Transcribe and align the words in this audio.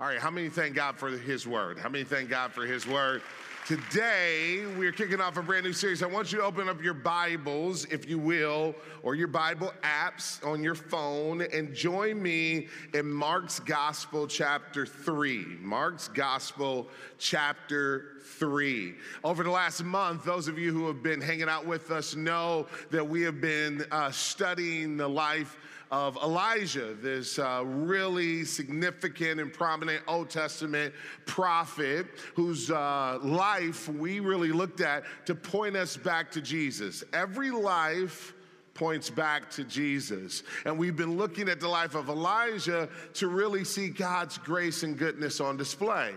All 0.00 0.06
right, 0.06 0.18
how 0.18 0.30
many 0.30 0.48
thank 0.48 0.74
God 0.74 0.96
for 0.96 1.10
His 1.10 1.46
word? 1.46 1.78
How 1.78 1.90
many 1.90 2.04
thank 2.04 2.30
God 2.30 2.52
for 2.52 2.64
His 2.64 2.86
word? 2.86 3.20
Today, 3.66 4.64
we're 4.78 4.92
kicking 4.92 5.20
off 5.20 5.36
a 5.36 5.42
brand 5.42 5.66
new 5.66 5.74
series. 5.74 6.02
I 6.02 6.06
want 6.06 6.32
you 6.32 6.38
to 6.38 6.44
open 6.44 6.70
up 6.70 6.82
your 6.82 6.94
Bibles, 6.94 7.84
if 7.84 8.08
you 8.08 8.18
will, 8.18 8.74
or 9.02 9.14
your 9.14 9.28
Bible 9.28 9.74
apps 9.82 10.42
on 10.44 10.64
your 10.64 10.74
phone 10.74 11.42
and 11.42 11.74
join 11.74 12.20
me 12.20 12.68
in 12.94 13.12
Mark's 13.12 13.60
Gospel, 13.60 14.26
chapter 14.26 14.86
3. 14.86 15.58
Mark's 15.60 16.08
Gospel, 16.08 16.88
chapter 17.18 18.12
3. 18.22 18.94
Over 19.22 19.44
the 19.44 19.50
last 19.50 19.84
month, 19.84 20.24
those 20.24 20.48
of 20.48 20.58
you 20.58 20.72
who 20.72 20.86
have 20.86 21.02
been 21.02 21.20
hanging 21.20 21.50
out 21.50 21.66
with 21.66 21.90
us 21.90 22.16
know 22.16 22.66
that 22.90 23.06
we 23.06 23.20
have 23.20 23.42
been 23.42 23.84
uh, 23.92 24.10
studying 24.10 24.96
the 24.96 25.08
life 25.08 25.58
of 25.90 26.16
Elijah, 26.22 26.94
this 26.94 27.38
uh, 27.38 27.62
really 27.64 28.44
significant 28.44 29.40
and 29.40 29.52
prominent 29.52 30.02
Old 30.06 30.30
Testament 30.30 30.94
prophet 31.26 32.06
whose 32.34 32.70
uh, 32.70 33.18
life 33.22 33.88
we 33.88 34.20
really 34.20 34.52
looked 34.52 34.80
at 34.80 35.04
to 35.26 35.34
point 35.34 35.76
us 35.76 35.96
back 35.96 36.30
to 36.32 36.40
Jesus. 36.40 37.02
Every 37.12 37.50
life 37.50 38.34
points 38.74 39.10
back 39.10 39.50
to 39.50 39.64
Jesus. 39.64 40.44
And 40.64 40.78
we've 40.78 40.96
been 40.96 41.18
looking 41.18 41.48
at 41.48 41.60
the 41.60 41.68
life 41.68 41.94
of 41.94 42.08
Elijah 42.08 42.88
to 43.14 43.28
really 43.28 43.64
see 43.64 43.88
God's 43.88 44.38
grace 44.38 44.84
and 44.84 44.96
goodness 44.96 45.40
on 45.40 45.56
display. 45.56 46.14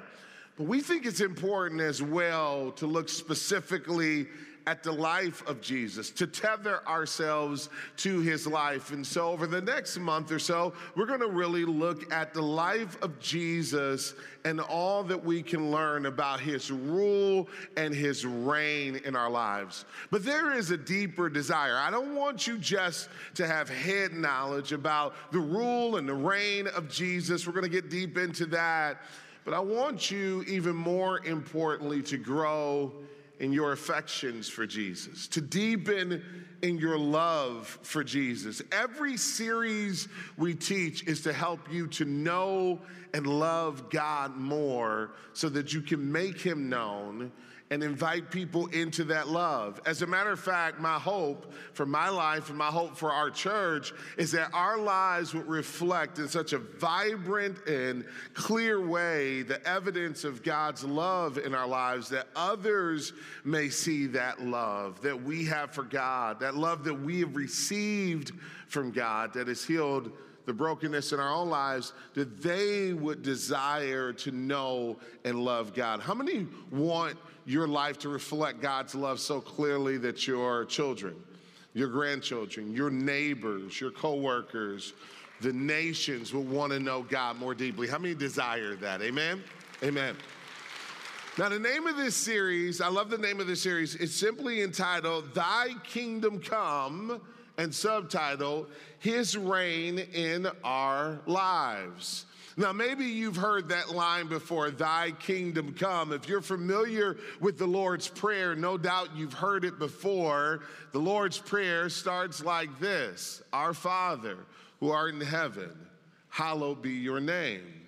But 0.56 0.68
we 0.68 0.82
think 0.82 1.08
it's 1.08 1.20
important 1.20 1.82
as 1.82 2.02
well 2.02 2.72
to 2.74 2.86
look 2.86 3.10
specifically 3.10 4.28
at 4.66 4.84
the 4.84 4.92
life 4.92 5.46
of 5.48 5.62
Jesus, 5.62 6.10
to 6.12 6.26
tether 6.26 6.88
ourselves 6.88 7.70
to 7.98 8.22
his 8.22 8.48
life. 8.48 8.92
And 8.92 9.06
so, 9.06 9.32
over 9.32 9.48
the 9.48 9.62
next 9.62 9.98
month 9.98 10.32
or 10.32 10.40
so, 10.40 10.74
we're 10.96 11.06
going 11.06 11.20
to 11.20 11.30
really 11.30 11.66
look 11.66 12.12
at 12.14 12.34
the 12.34 12.42
life 12.42 13.02
of 13.02 13.20
Jesus 13.20 14.14
and 14.46 14.60
all 14.60 15.04
that 15.04 15.24
we 15.24 15.42
can 15.42 15.72
learn 15.72 16.06
about 16.06 16.40
his 16.40 16.72
rule 16.72 17.48
and 17.78 17.94
his 17.94 18.26
reign 18.26 19.00
in 19.06 19.16
our 19.16 19.30
lives. 19.30 19.86
But 20.12 20.24
there 20.24 20.54
is 20.54 20.72
a 20.72 20.78
deeper 20.78 21.30
desire. 21.30 21.76
I 21.78 21.92
don't 21.92 22.16
want 22.16 22.48
you 22.48 22.58
just 22.58 23.10
to 23.36 23.48
have 23.48 23.70
head 23.70 24.14
knowledge 24.14 24.72
about 24.72 25.14
the 25.32 25.40
rule 25.40 25.98
and 25.98 26.08
the 26.08 26.14
reign 26.14 26.68
of 26.68 26.90
Jesus. 26.90 27.46
We're 27.48 27.54
going 27.54 27.64
to 27.64 27.70
get 27.70 27.90
deep 27.90 28.18
into 28.18 28.46
that. 28.48 29.02
But 29.46 29.54
I 29.54 29.60
want 29.60 30.10
you, 30.10 30.44
even 30.48 30.76
more 30.76 31.26
importantly, 31.26 32.02
to 32.04 32.18
grow 32.18 32.94
in 33.40 33.52
your 33.52 33.72
affections 33.72 34.48
for 34.48 34.66
Jesus, 34.66 35.28
to 35.28 35.42
deepen 35.42 36.24
in 36.62 36.78
your 36.78 36.98
love 36.98 37.80
for 37.82 38.04
Jesus. 38.04 38.62
Every 38.72 39.18
series 39.18 40.08
we 40.38 40.54
teach 40.54 41.04
is 41.08 41.22
to 41.22 41.34
help 41.34 41.72
you 41.72 41.88
to 41.88 42.06
know 42.06 42.80
and 43.14 43.28
love 43.28 43.90
God 43.90 44.38
more 44.38 45.12
so 45.34 45.50
that 45.50 45.74
you 45.74 45.82
can 45.82 46.12
make 46.12 46.40
him 46.40 46.70
known 46.70 47.32
and 47.70 47.84
invite 47.84 48.30
people 48.30 48.68
into 48.68 49.04
that 49.06 49.28
love. 49.28 49.82
As 49.86 50.02
a 50.02 50.08
matter 50.08 50.32
of 50.32 50.40
fact, 50.40 50.80
my 50.80 51.00
hope 51.00 51.52
for 51.74 51.86
my 51.86 52.10
life 52.10 52.50
and 52.50 52.58
my 52.58 52.68
hope 52.68 52.96
for 52.96 53.12
our 53.12 53.30
church 53.30 53.94
is 54.18 54.32
that 54.34 54.50
our 54.54 54.78
lives 54.78 55.34
would 55.34 55.48
reflect 55.48 56.20
in 56.20 56.28
such 56.28 56.54
a 56.54 56.60
vibrant 56.60 57.66
and 57.68 58.06
clear 58.34 58.86
way 58.86 59.42
the 59.42 59.66
evidence 59.68 60.24
of 60.24 60.44
God's 60.44 60.84
love 60.84 61.38
in 61.38 61.56
our 61.56 61.68
lives 61.68 62.10
that 62.10 62.28
others 62.36 63.14
may 63.44 63.70
see 63.70 64.08
that 64.08 64.42
love 64.42 65.02
that 65.02 65.24
we 65.24 65.46
have 65.46 65.72
for 65.72 65.84
God, 65.84 66.40
that 66.42 66.56
love 66.56 66.84
that 66.84 66.94
we 66.94 67.22
have 67.22 67.36
received 67.36 68.32
from 68.68 68.92
God 68.92 69.34
that 69.34 69.48
has 69.48 69.64
healed 69.64 70.12
the 70.46 70.54
brokenness 70.54 71.14
in 71.14 71.20
our 71.20 71.34
own 71.34 71.50
lives, 71.50 71.94
that 72.14 72.42
they 72.42 72.94
would 72.94 73.22
desire 73.22 74.14
to 74.14 74.32
know 74.32 74.98
and 75.24 75.44
love 75.44 75.74
God. 75.74 76.02
How 76.02 76.14
many 76.14 76.48
want 76.72 77.18
your 77.46 77.68
life 77.68 77.98
to 78.00 78.10
reflect 78.10 78.62
God's 78.62 78.96
love 78.96 79.20
so 79.20 79.42
clearly 79.42 79.98
that 79.98 80.28
your 80.28 80.66
children, 80.66 81.16
your 81.74 81.90
grandchildren, 81.90 82.74
your 82.74 82.90
neighbors, 82.90 83.80
your 83.80 83.92
coworkers, 83.92 84.94
the 85.42 85.54
nations 85.54 86.34
will 86.34 86.44
want 86.44 86.72
to 86.72 86.80
know 86.80 87.04
God 87.04 87.38
more 87.38 87.54
deeply. 87.54 87.88
How 87.88 87.98
many 87.98 88.16
desire 88.16 88.76
that? 88.76 89.02
Amen? 89.02 89.44
Amen. 89.84 90.16
Now, 91.38 91.50
the 91.50 91.60
name 91.60 91.88
of 91.88 91.98
this 91.98 92.16
series, 92.16 92.80
I 92.80 92.88
love 92.88 93.10
the 93.10 93.18
name 93.18 93.40
of 93.40 93.48
this 93.48 93.62
series, 93.62 93.96
it's 93.96 94.16
simply 94.16 94.62
entitled 94.62 95.34
Thy 95.34 95.70
Kingdom 95.84 96.40
Come 96.40 97.20
and 97.58 97.74
subtitle 97.74 98.68
His 99.00 99.38
Reign 99.38 100.00
in 100.00 100.48
Our 100.64 101.20
Lives. 101.26 102.26
Now, 102.56 102.72
maybe 102.72 103.06
you've 103.06 103.36
heard 103.36 103.70
that 103.70 103.90
line 103.90 104.28
before, 104.28 104.70
Thy 104.70 105.12
kingdom 105.12 105.74
come. 105.74 106.14
If 106.14 106.28
you're 106.28 106.42
familiar 106.42 107.18
with 107.40 107.58
the 107.58 107.66
Lord's 107.66 108.08
Prayer, 108.08 108.56
no 108.56 108.78
doubt 108.78 109.16
you've 109.16 109.34
heard 109.34 109.66
it 109.66 109.80
before. 109.80 110.62
The 110.92 111.00
Lord's 111.00 111.40
Prayer 111.40 111.90
starts 111.90 112.44
like 112.44 112.80
this 112.80 113.42
Our 113.52 113.74
Father, 113.74 114.38
who 114.80 114.92
art 114.92 115.16
in 115.16 115.22
heaven, 115.22 115.72
hallowed 116.30 116.82
be 116.82 116.92
your 116.92 117.20
name. 117.20 117.82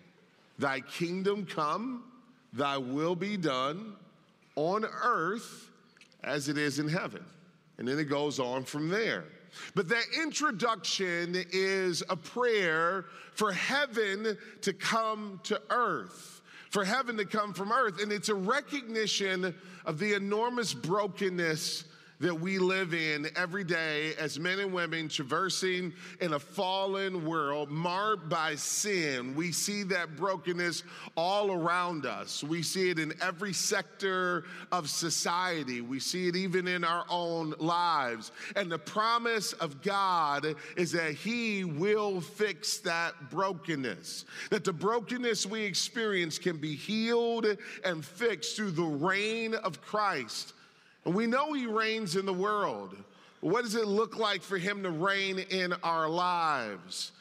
Thy 0.57 0.79
kingdom 0.79 1.45
come, 1.45 2.03
thy 2.53 2.77
will 2.77 3.15
be 3.15 3.37
done 3.37 3.93
on 4.55 4.85
earth 4.85 5.69
as 6.23 6.49
it 6.49 6.57
is 6.57 6.79
in 6.79 6.87
heaven. 6.87 7.23
And 7.77 7.87
then 7.87 7.99
it 7.99 8.05
goes 8.05 8.39
on 8.39 8.63
from 8.63 8.89
there. 8.89 9.25
But 9.73 9.89
that 9.89 10.05
introduction 10.21 11.45
is 11.51 12.03
a 12.09 12.15
prayer 12.15 13.05
for 13.33 13.51
heaven 13.51 14.37
to 14.61 14.73
come 14.73 15.39
to 15.43 15.61
earth, 15.69 16.41
for 16.69 16.85
heaven 16.85 17.17
to 17.17 17.25
come 17.25 17.53
from 17.53 17.71
earth. 17.71 18.01
And 18.01 18.11
it's 18.11 18.29
a 18.29 18.35
recognition 18.35 19.53
of 19.85 19.99
the 19.99 20.13
enormous 20.13 20.73
brokenness 20.73 21.85
that 22.19 22.39
we 22.39 22.59
live 22.59 22.93
in 22.93 23.27
every 23.35 23.63
day 23.63 24.13
as 24.15 24.39
men 24.39 24.59
and 24.59 24.73
women 24.73 25.07
traversing 25.07 25.93
in 26.21 26.33
a 26.33 26.39
fallen 26.39 27.25
world 27.25 27.69
marred 27.69 28.29
by 28.29 28.55
sin. 28.55 29.35
We 29.35 29.51
see 29.51 29.83
that 29.83 30.15
brokenness 30.15 30.83
all 31.17 31.51
around 31.51 32.05
us. 32.05 32.43
We 32.43 32.63
see 32.63 32.89
it 32.89 32.99
in 32.99 33.13
every 33.21 33.53
sector 33.53 34.45
of 34.71 34.89
society. 34.89 35.81
We 35.81 35.99
see 35.99 36.27
it 36.27 36.35
even 36.35 36.67
in 36.67 36.83
our 36.83 37.05
own 37.09 37.53
lives. 37.59 38.31
And 38.55 38.71
the 38.71 38.79
promise 38.79 39.53
of 39.53 39.81
God 39.81 40.55
is 40.77 40.91
that 40.93 41.13
He 41.13 41.63
will 41.63 42.21
fix 42.21 42.77
that 42.79 43.29
brokenness, 43.29 44.25
that 44.49 44.63
the 44.63 44.73
brokenness 44.73 45.45
we 45.45 45.61
experience 45.61 46.39
can 46.39 46.57
be 46.57 46.75
healed 46.75 47.45
and 47.83 48.03
fixed 48.03 48.55
through 48.55 48.71
the 48.71 48.83
reign 48.83 49.53
of 49.53 49.81
Christ 49.81 50.54
we 51.05 51.27
know 51.27 51.53
He 51.53 51.67
reigns 51.67 52.15
in 52.15 52.25
the 52.25 52.33
world. 52.33 52.95
What 53.41 53.63
does 53.63 53.75
it 53.75 53.85
look 53.85 54.17
like 54.17 54.41
for 54.41 54.57
Him 54.57 54.83
to 54.83 54.89
reign 54.89 55.39
in 55.39 55.73
our 55.83 56.09
lives? 56.09 57.11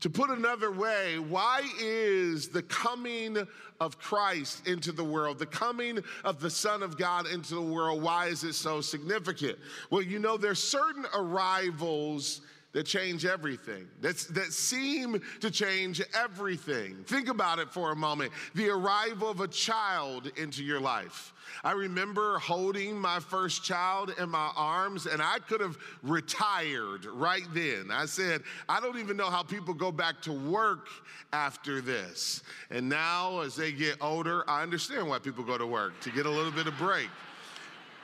To 0.00 0.10
put 0.10 0.30
another 0.30 0.72
way, 0.72 1.18
why 1.18 1.62
is 1.80 2.48
the 2.48 2.62
coming 2.62 3.46
of 3.80 3.98
Christ 3.98 4.66
into 4.66 4.92
the 4.92 5.04
world, 5.04 5.38
the 5.38 5.46
coming 5.46 6.00
of 6.24 6.40
the 6.40 6.50
Son 6.50 6.82
of 6.82 6.98
God 6.98 7.26
into 7.26 7.54
the 7.54 7.62
world, 7.62 8.02
why 8.02 8.26
is 8.26 8.44
it 8.44 8.54
so 8.54 8.80
significant? 8.80 9.58
Well, 9.90 10.02
you 10.02 10.18
know, 10.18 10.36
there's 10.36 10.62
certain 10.62 11.06
arrivals 11.14 12.40
that 12.72 12.84
change 12.84 13.26
everything, 13.26 13.86
That's, 14.00 14.24
that 14.26 14.52
seem 14.52 15.20
to 15.40 15.50
change 15.50 16.00
everything. 16.14 17.04
Think 17.06 17.28
about 17.28 17.58
it 17.58 17.70
for 17.70 17.92
a 17.92 17.96
moment 17.96 18.32
the 18.54 18.70
arrival 18.70 19.28
of 19.28 19.40
a 19.40 19.48
child 19.48 20.30
into 20.36 20.64
your 20.64 20.80
life. 20.80 21.34
I 21.64 21.72
remember 21.72 22.38
holding 22.38 22.98
my 22.98 23.20
first 23.20 23.62
child 23.62 24.14
in 24.18 24.30
my 24.30 24.50
arms, 24.56 25.04
and 25.04 25.20
I 25.20 25.38
could 25.40 25.60
have 25.60 25.76
retired 26.02 27.04
right 27.04 27.46
then. 27.52 27.90
I 27.90 28.06
said, 28.06 28.42
I 28.70 28.80
don't 28.80 28.98
even 28.98 29.18
know 29.18 29.28
how 29.28 29.42
people 29.42 29.74
go 29.74 29.92
back 29.92 30.22
to 30.22 30.32
work 30.32 30.88
after 31.34 31.82
this. 31.82 32.42
And 32.70 32.88
now, 32.88 33.40
as 33.40 33.54
they 33.54 33.72
get 33.72 33.96
older, 34.00 34.48
I 34.48 34.62
understand 34.62 35.08
why 35.08 35.18
people 35.18 35.44
go 35.44 35.58
to 35.58 35.66
work 35.66 36.00
to 36.00 36.10
get 36.10 36.24
a 36.24 36.30
little 36.30 36.52
bit 36.52 36.66
of 36.66 36.76
break. 36.78 37.08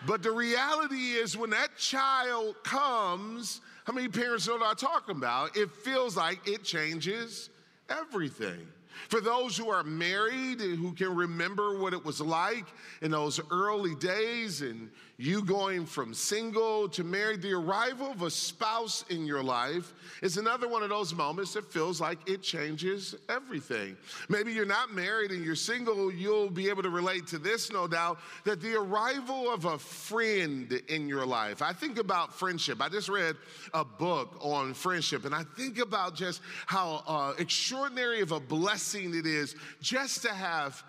But 0.07 0.23
the 0.23 0.31
reality 0.31 1.13
is, 1.13 1.37
when 1.37 1.51
that 1.51 1.77
child 1.77 2.55
comes, 2.63 3.63
how 3.89 3.95
many 3.95 4.07
parents 4.07 4.47
know 4.47 4.53
what 4.53 4.69
I'm 4.69 4.77
talking 4.77 5.17
about? 5.17 5.57
It 5.57 5.71
feels 5.71 6.15
like 6.15 6.47
it 6.47 6.63
changes 6.63 7.49
everything. 7.89 8.69
For 9.09 9.19
those 9.23 9.57
who 9.57 9.71
are 9.71 9.83
married 9.83 10.61
and 10.61 10.79
who 10.79 10.93
can 10.93 11.15
remember 11.15 11.79
what 11.79 11.95
it 11.95 12.05
was 12.05 12.21
like 12.21 12.67
in 13.01 13.11
those 13.11 13.41
early 13.51 13.95
days, 13.95 14.61
and 14.61 14.91
you 15.21 15.43
going 15.43 15.85
from 15.85 16.15
single 16.15 16.89
to 16.91 17.03
married, 17.03 17.43
the 17.43 17.53
arrival 17.53 18.13
of 18.13 18.23
a 18.23 18.31
spouse 18.31 19.05
in 19.11 19.27
your 19.27 19.43
life 19.43 19.93
is 20.23 20.37
another 20.37 20.69
one 20.69 20.85
of 20.85 20.91
those 20.91 21.13
moments 21.13 21.55
that 21.55 21.65
feels 21.73 22.01
like 22.01 22.19
it 22.29 22.41
changes 22.41 23.17
everything. 23.29 23.97
Maybe 24.29 24.53
you're 24.53 24.65
not 24.65 24.95
married 24.95 25.33
and 25.33 25.45
you're 25.45 25.57
single, 25.57 26.13
you'll 26.13 26.51
be 26.51 26.69
able 26.69 26.85
to 26.85 26.91
relate 26.91 27.27
to 27.29 27.39
this, 27.39 27.73
no 27.73 27.89
doubt, 27.89 28.21
that 28.45 28.61
the 28.61 28.77
arrival 28.77 29.53
of 29.53 29.65
a 29.65 29.77
friend 29.77 30.81
in 30.87 31.09
your 31.09 31.27
life. 31.27 31.63
I 31.63 31.73
think 31.73 31.99
about 31.99 32.33
friendship. 32.33 32.81
I 32.81 32.89
just 32.89 33.09
read 33.09 33.35
a 33.75 33.85
book 33.85 34.39
on 34.41 34.73
friendship, 34.73 35.25
and 35.25 35.35
I 35.35 35.43
think 35.57 35.81
about 35.81 36.15
just 36.15 36.43
how 36.67 37.03
uh, 37.09 37.35
extraordinary 37.39 38.21
of 38.21 38.31
a 38.31 38.39
blessing 38.39 39.17
it 39.17 39.27
is 39.27 39.57
just 39.81 40.23
to 40.23 40.33
have 40.33 40.81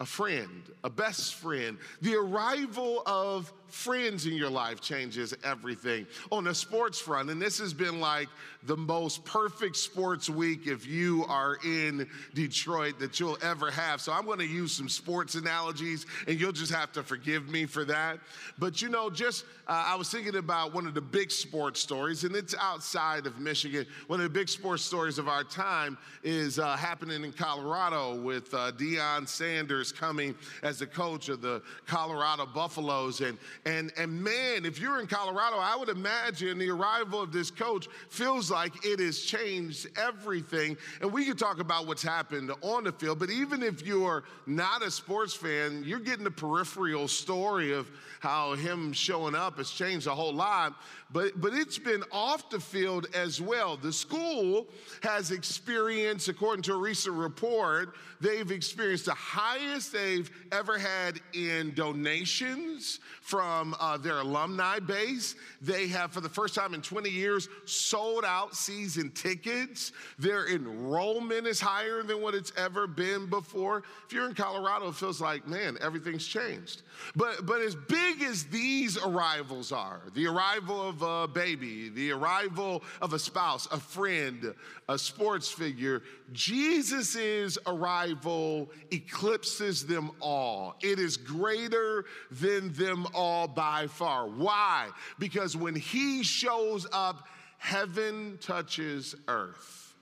a 0.00 0.06
friend, 0.06 0.62
a 0.84 0.90
best 0.90 1.34
friend. 1.36 1.78
The 2.02 2.16
arrival 2.16 3.02
of 3.06 3.52
friends 3.68 4.26
in 4.26 4.34
your 4.34 4.50
life 4.50 4.80
changes 4.80 5.34
everything. 5.44 6.06
On 6.30 6.44
the 6.44 6.54
sports 6.54 6.98
front, 6.98 7.30
and 7.30 7.40
this 7.40 7.58
has 7.58 7.72
been 7.72 8.00
like 8.00 8.28
the 8.64 8.76
most 8.76 9.24
perfect 9.24 9.76
sports 9.76 10.28
week 10.28 10.66
if 10.66 10.86
you 10.86 11.24
are 11.28 11.58
in 11.64 12.08
Detroit 12.34 12.98
that 12.98 13.20
you'll 13.20 13.38
ever 13.42 13.70
have. 13.70 14.00
So 14.00 14.12
I'm 14.12 14.24
going 14.24 14.38
to 14.38 14.46
use 14.46 14.72
some 14.72 14.88
sports 14.88 15.34
analogies, 15.34 16.06
and 16.26 16.40
you'll 16.40 16.52
just 16.52 16.72
have 16.72 16.92
to 16.92 17.02
forgive 17.02 17.48
me 17.48 17.66
for 17.66 17.84
that. 17.84 18.18
But 18.58 18.82
you 18.82 18.88
know, 18.88 19.10
just 19.10 19.44
uh, 19.66 19.84
I 19.86 19.96
was 19.96 20.10
thinking 20.10 20.36
about 20.36 20.74
one 20.74 20.86
of 20.86 20.94
the 20.94 21.00
big 21.00 21.30
sports 21.30 21.80
stories, 21.80 22.24
and 22.24 22.34
it's 22.34 22.54
outside 22.60 23.26
of 23.26 23.38
Michigan. 23.38 23.86
One 24.06 24.20
of 24.20 24.24
the 24.24 24.38
big 24.38 24.48
sports 24.48 24.82
stories 24.82 25.18
of 25.18 25.28
our 25.28 25.44
time 25.44 25.96
is 26.22 26.58
uh, 26.58 26.76
happening 26.76 27.24
in 27.24 27.32
Colorado 27.32 28.20
with 28.20 28.52
uh, 28.54 28.72
Deion 28.72 29.28
Sanders 29.28 29.92
coming 29.92 30.34
as 30.62 30.78
the 30.78 30.86
coach 30.86 31.28
of 31.28 31.40
the 31.40 31.62
Colorado 31.86 32.46
Buffaloes, 32.46 33.20
and 33.20 33.38
and, 33.68 33.92
and 33.98 34.24
man, 34.24 34.64
if 34.64 34.80
you're 34.80 34.98
in 34.98 35.06
Colorado, 35.06 35.58
I 35.58 35.76
would 35.76 35.90
imagine 35.90 36.56
the 36.56 36.70
arrival 36.70 37.20
of 37.20 37.32
this 37.32 37.50
coach 37.50 37.86
feels 38.08 38.50
like 38.50 38.72
it 38.82 38.98
has 38.98 39.20
changed 39.20 39.88
everything. 39.98 40.78
And 41.02 41.12
we 41.12 41.26
could 41.26 41.38
talk 41.38 41.60
about 41.60 41.86
what's 41.86 42.02
happened 42.02 42.50
on 42.62 42.84
the 42.84 42.92
field, 42.92 43.18
but 43.18 43.28
even 43.28 43.62
if 43.62 43.86
you're 43.86 44.24
not 44.46 44.82
a 44.82 44.90
sports 44.90 45.34
fan, 45.34 45.82
you're 45.84 46.00
getting 46.00 46.24
the 46.24 46.30
peripheral 46.30 47.08
story 47.08 47.74
of 47.74 47.86
how 48.20 48.54
him 48.54 48.90
showing 48.94 49.34
up 49.34 49.58
has 49.58 49.70
changed 49.70 50.06
a 50.06 50.14
whole 50.14 50.32
lot. 50.32 50.74
But, 51.10 51.40
but 51.40 51.54
it's 51.54 51.78
been 51.78 52.04
off 52.12 52.50
the 52.50 52.60
field 52.60 53.06
as 53.14 53.40
well. 53.40 53.78
The 53.78 53.92
school 53.92 54.66
has 55.02 55.30
experienced, 55.30 56.28
according 56.28 56.62
to 56.64 56.74
a 56.74 56.76
recent 56.76 57.14
report, 57.14 57.94
they've 58.20 58.50
experienced 58.50 59.06
the 59.06 59.14
highest 59.14 59.92
they've 59.92 60.30
ever 60.52 60.76
had 60.76 61.18
in 61.32 61.72
donations 61.74 63.00
from 63.22 63.74
uh, 63.80 63.96
their 63.96 64.18
alumni 64.18 64.80
base. 64.80 65.34
They 65.62 65.88
have, 65.88 66.12
for 66.12 66.20
the 66.20 66.28
first 66.28 66.54
time 66.54 66.74
in 66.74 66.82
20 66.82 67.08
years, 67.08 67.48
sold 67.64 68.26
out 68.26 68.54
season 68.54 69.10
tickets. 69.12 69.92
Their 70.18 70.48
enrollment 70.48 71.46
is 71.46 71.58
higher 71.58 72.02
than 72.02 72.20
what 72.20 72.34
it's 72.34 72.52
ever 72.56 72.86
been 72.86 73.30
before. 73.30 73.82
If 74.06 74.12
you're 74.12 74.28
in 74.28 74.34
Colorado, 74.34 74.88
it 74.88 74.94
feels 74.94 75.22
like, 75.22 75.46
man, 75.48 75.78
everything's 75.80 76.26
changed. 76.26 76.82
But, 77.16 77.46
but 77.46 77.62
as 77.62 77.74
big 77.74 78.20
as 78.22 78.44
these 78.44 78.98
arrivals 78.98 79.72
are, 79.72 80.02
the 80.14 80.26
arrival 80.26 80.86
of 80.86 80.97
a 81.02 81.28
baby, 81.28 81.88
the 81.88 82.12
arrival 82.12 82.82
of 83.00 83.12
a 83.12 83.18
spouse, 83.18 83.66
a 83.70 83.78
friend, 83.78 84.54
a 84.88 84.98
sports 84.98 85.50
figure, 85.50 86.02
Jesus' 86.32 87.58
arrival 87.66 88.70
eclipses 88.90 89.86
them 89.86 90.10
all. 90.20 90.76
It 90.82 90.98
is 90.98 91.16
greater 91.16 92.04
than 92.30 92.72
them 92.72 93.06
all 93.14 93.48
by 93.48 93.86
far. 93.86 94.26
Why? 94.28 94.88
Because 95.18 95.56
when 95.56 95.74
he 95.74 96.22
shows 96.22 96.86
up, 96.92 97.28
heaven 97.58 98.38
touches 98.40 99.14
earth, 99.26 99.94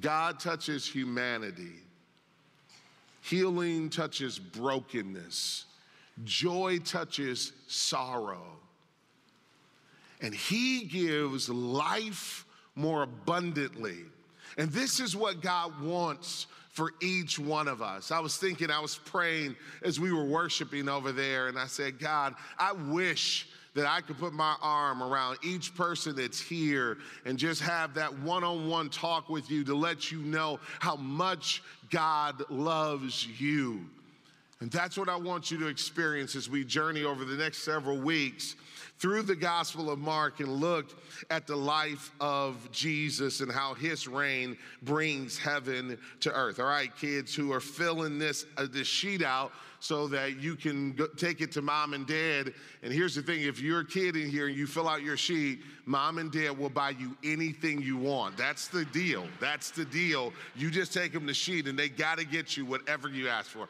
God 0.00 0.38
touches 0.38 0.86
humanity, 0.86 1.80
healing 3.22 3.90
touches 3.90 4.38
brokenness, 4.38 5.66
joy 6.24 6.78
touches 6.78 7.52
sorrow. 7.66 8.61
And 10.22 10.34
he 10.34 10.84
gives 10.84 11.48
life 11.48 12.46
more 12.74 13.02
abundantly. 13.02 13.98
And 14.56 14.70
this 14.70 15.00
is 15.00 15.16
what 15.16 15.42
God 15.42 15.80
wants 15.82 16.46
for 16.70 16.92
each 17.02 17.38
one 17.38 17.68
of 17.68 17.82
us. 17.82 18.10
I 18.10 18.20
was 18.20 18.38
thinking, 18.38 18.70
I 18.70 18.80
was 18.80 18.96
praying 18.96 19.56
as 19.82 20.00
we 20.00 20.12
were 20.12 20.24
worshiping 20.24 20.88
over 20.88 21.12
there, 21.12 21.48
and 21.48 21.58
I 21.58 21.66
said, 21.66 21.98
God, 21.98 22.34
I 22.58 22.72
wish 22.72 23.46
that 23.74 23.86
I 23.86 24.00
could 24.00 24.18
put 24.18 24.32
my 24.32 24.56
arm 24.62 25.02
around 25.02 25.38
each 25.42 25.74
person 25.74 26.16
that's 26.16 26.40
here 26.40 26.98
and 27.24 27.38
just 27.38 27.62
have 27.62 27.94
that 27.94 28.18
one 28.20 28.44
on 28.44 28.68
one 28.68 28.90
talk 28.90 29.28
with 29.28 29.50
you 29.50 29.64
to 29.64 29.74
let 29.74 30.10
you 30.12 30.18
know 30.18 30.60
how 30.78 30.96
much 30.96 31.62
God 31.90 32.42
loves 32.50 33.26
you. 33.40 33.86
And 34.62 34.70
that's 34.70 34.96
what 34.96 35.08
I 35.08 35.16
want 35.16 35.50
you 35.50 35.58
to 35.58 35.66
experience 35.66 36.36
as 36.36 36.48
we 36.48 36.62
journey 36.62 37.02
over 37.02 37.24
the 37.24 37.34
next 37.34 37.64
several 37.64 37.98
weeks 37.98 38.54
through 39.00 39.22
the 39.22 39.34
Gospel 39.34 39.90
of 39.90 39.98
Mark 39.98 40.38
and 40.38 40.48
look 40.48 40.96
at 41.30 41.48
the 41.48 41.56
life 41.56 42.12
of 42.20 42.70
Jesus 42.70 43.40
and 43.40 43.50
how 43.50 43.74
his 43.74 44.06
reign 44.06 44.56
brings 44.82 45.36
heaven 45.36 45.98
to 46.20 46.32
earth. 46.32 46.60
All 46.60 46.66
right, 46.66 46.96
kids 46.96 47.34
who 47.34 47.52
are 47.52 47.58
filling 47.58 48.20
this, 48.20 48.46
uh, 48.56 48.68
this 48.70 48.86
sheet 48.86 49.20
out 49.20 49.50
so 49.80 50.06
that 50.06 50.40
you 50.40 50.54
can 50.54 50.92
go, 50.92 51.08
take 51.08 51.40
it 51.40 51.50
to 51.50 51.60
mom 51.60 51.92
and 51.92 52.06
dad. 52.06 52.54
And 52.84 52.92
here's 52.92 53.16
the 53.16 53.22
thing 53.22 53.42
if 53.42 53.60
you're 53.60 53.80
a 53.80 53.84
kid 53.84 54.14
in 54.14 54.30
here 54.30 54.46
and 54.46 54.56
you 54.56 54.68
fill 54.68 54.88
out 54.88 55.02
your 55.02 55.16
sheet, 55.16 55.62
mom 55.86 56.18
and 56.18 56.30
dad 56.30 56.56
will 56.56 56.70
buy 56.70 56.90
you 56.90 57.16
anything 57.24 57.82
you 57.82 57.96
want. 57.96 58.36
That's 58.36 58.68
the 58.68 58.84
deal. 58.84 59.26
That's 59.40 59.72
the 59.72 59.84
deal. 59.84 60.32
You 60.54 60.70
just 60.70 60.94
take 60.94 61.12
them 61.12 61.26
the 61.26 61.34
sheet 61.34 61.66
and 61.66 61.76
they 61.76 61.88
got 61.88 62.18
to 62.18 62.24
get 62.24 62.56
you 62.56 62.64
whatever 62.64 63.08
you 63.08 63.26
ask 63.26 63.50
for 63.50 63.66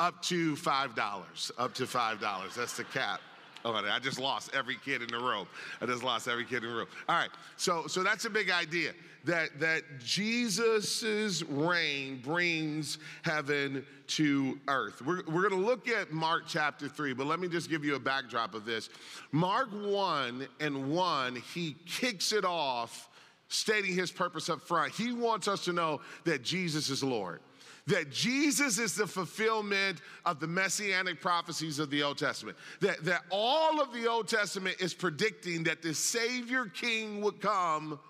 up 0.00 0.22
to 0.22 0.54
$5. 0.56 1.50
Up 1.58 1.74
to 1.74 1.84
$5. 1.84 2.54
That's 2.54 2.76
the 2.76 2.84
cap. 2.84 3.20
Oh, 3.66 3.74
I 3.74 3.98
just 3.98 4.20
lost 4.20 4.50
every 4.54 4.76
kid 4.76 5.02
in 5.02 5.08
the 5.08 5.18
room. 5.18 5.48
I 5.80 5.86
just 5.86 6.04
lost 6.04 6.28
every 6.28 6.44
kid 6.44 6.62
in 6.62 6.70
the 6.70 6.76
room. 6.76 6.86
All 7.08 7.16
right, 7.16 7.30
so 7.56 7.88
so 7.88 8.04
that's 8.04 8.24
a 8.24 8.30
big 8.30 8.48
idea 8.48 8.92
that 9.24 9.58
that 9.58 9.82
Jesus's 9.98 11.42
reign 11.42 12.20
brings 12.22 12.98
heaven 13.22 13.84
to 14.06 14.56
earth. 14.68 15.02
We're, 15.02 15.24
we're 15.26 15.48
going 15.48 15.60
to 15.60 15.66
look 15.66 15.88
at 15.88 16.12
Mark 16.12 16.44
chapter 16.46 16.88
3, 16.88 17.12
but 17.14 17.26
let 17.26 17.40
me 17.40 17.48
just 17.48 17.68
give 17.68 17.84
you 17.84 17.96
a 17.96 17.98
backdrop 17.98 18.54
of 18.54 18.64
this. 18.64 18.88
Mark 19.32 19.68
1 19.72 20.46
and 20.60 20.92
1, 20.92 21.42
he 21.52 21.74
kicks 21.86 22.32
it 22.32 22.44
off 22.44 23.08
stating 23.48 23.92
his 23.92 24.12
purpose 24.12 24.48
up 24.48 24.60
front. 24.60 24.92
He 24.92 25.12
wants 25.12 25.48
us 25.48 25.64
to 25.64 25.72
know 25.72 26.02
that 26.24 26.44
Jesus 26.44 26.88
is 26.88 27.02
Lord 27.02 27.40
that 27.86 28.10
Jesus 28.10 28.78
is 28.78 28.94
the 28.94 29.06
fulfillment 29.06 30.00
of 30.24 30.40
the 30.40 30.46
messianic 30.46 31.20
prophecies 31.20 31.78
of 31.78 31.88
the 31.90 32.02
Old 32.02 32.18
Testament. 32.18 32.56
That, 32.80 33.04
that 33.04 33.22
all 33.30 33.80
of 33.80 33.92
the 33.92 34.08
Old 34.08 34.28
Testament 34.28 34.76
is 34.80 34.92
predicting 34.92 35.62
that 35.64 35.82
the 35.82 35.94
Savior 35.94 36.66
King 36.66 37.20
would 37.22 37.40
come 37.40 38.00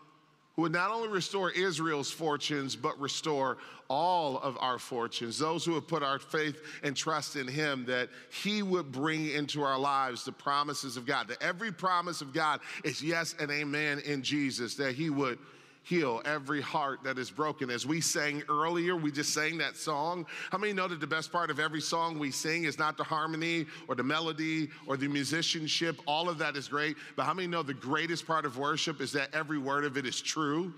who 0.57 0.63
would 0.63 0.73
not 0.73 0.91
only 0.91 1.09
restore 1.09 1.51
Israel's 1.51 2.11
fortunes, 2.11 2.75
but 2.75 2.99
restore 2.99 3.59
all 3.89 4.39
of 4.39 4.57
our 4.59 4.79
fortunes. 4.79 5.39
Those 5.39 5.67
who 5.67 5.75
have 5.75 5.87
put 5.87 6.03
our 6.03 6.19
faith 6.19 6.63
and 6.83 6.97
trust 6.97 7.37
in 7.37 7.47
Him, 7.47 7.85
that 7.85 8.09
He 8.31 8.63
would 8.63 8.91
bring 8.91 9.29
into 9.29 9.63
our 9.63 9.79
lives 9.79 10.25
the 10.25 10.33
promises 10.33 10.97
of 10.97 11.05
God. 11.05 11.29
That 11.29 11.43
every 11.43 11.71
promise 11.71 12.23
of 12.23 12.33
God 12.33 12.61
is 12.85 13.03
yes 13.03 13.35
and 13.39 13.51
amen 13.51 14.01
in 14.01 14.23
Jesus, 14.23 14.75
that 14.77 14.95
He 14.95 15.11
would 15.11 15.39
heal 15.87 16.21
every 16.25 16.61
heart 16.61 16.99
that 17.05 17.17
is 17.17 17.31
broken. 17.31 17.71
As 17.71 17.87
we 17.87 18.01
sang 18.01 18.43
earlier, 18.49 18.97
we 18.97 19.13
just 19.13 19.33
sang 19.33 19.57
that 19.59 19.77
song. 19.77 20.27
How 20.51 20.59
many 20.59 20.73
know 20.73 20.89
that 20.89 20.99
the 20.99 21.07
best 21.07 21.31
part 21.31 21.49
of 21.49 21.61
every 21.61 21.81
song 21.81 22.19
we 22.19 22.33
sing 22.33 22.65
is 22.65 22.77
not 22.77 22.97
the 22.97 23.05
harmony 23.05 23.67
or 23.87 23.95
the 23.95 24.03
melody 24.03 24.69
or 24.89 24.97
the 24.97 25.07
musicianship? 25.07 26.01
All 26.05 26.29
of 26.29 26.39
that 26.39 26.57
is 26.57 26.67
great. 26.67 26.97
But 27.15 27.25
how 27.25 27.35
many 27.35 27.47
know 27.47 27.63
the 27.63 27.73
greatest 27.73 28.27
part 28.27 28.45
of 28.45 28.59
worship 28.59 29.01
is 29.01 29.13
that 29.13 29.33
every 29.33 29.59
word 29.59 29.85
of 29.85 29.97
it 29.97 30.07
is 30.07 30.21
true? 30.21 30.75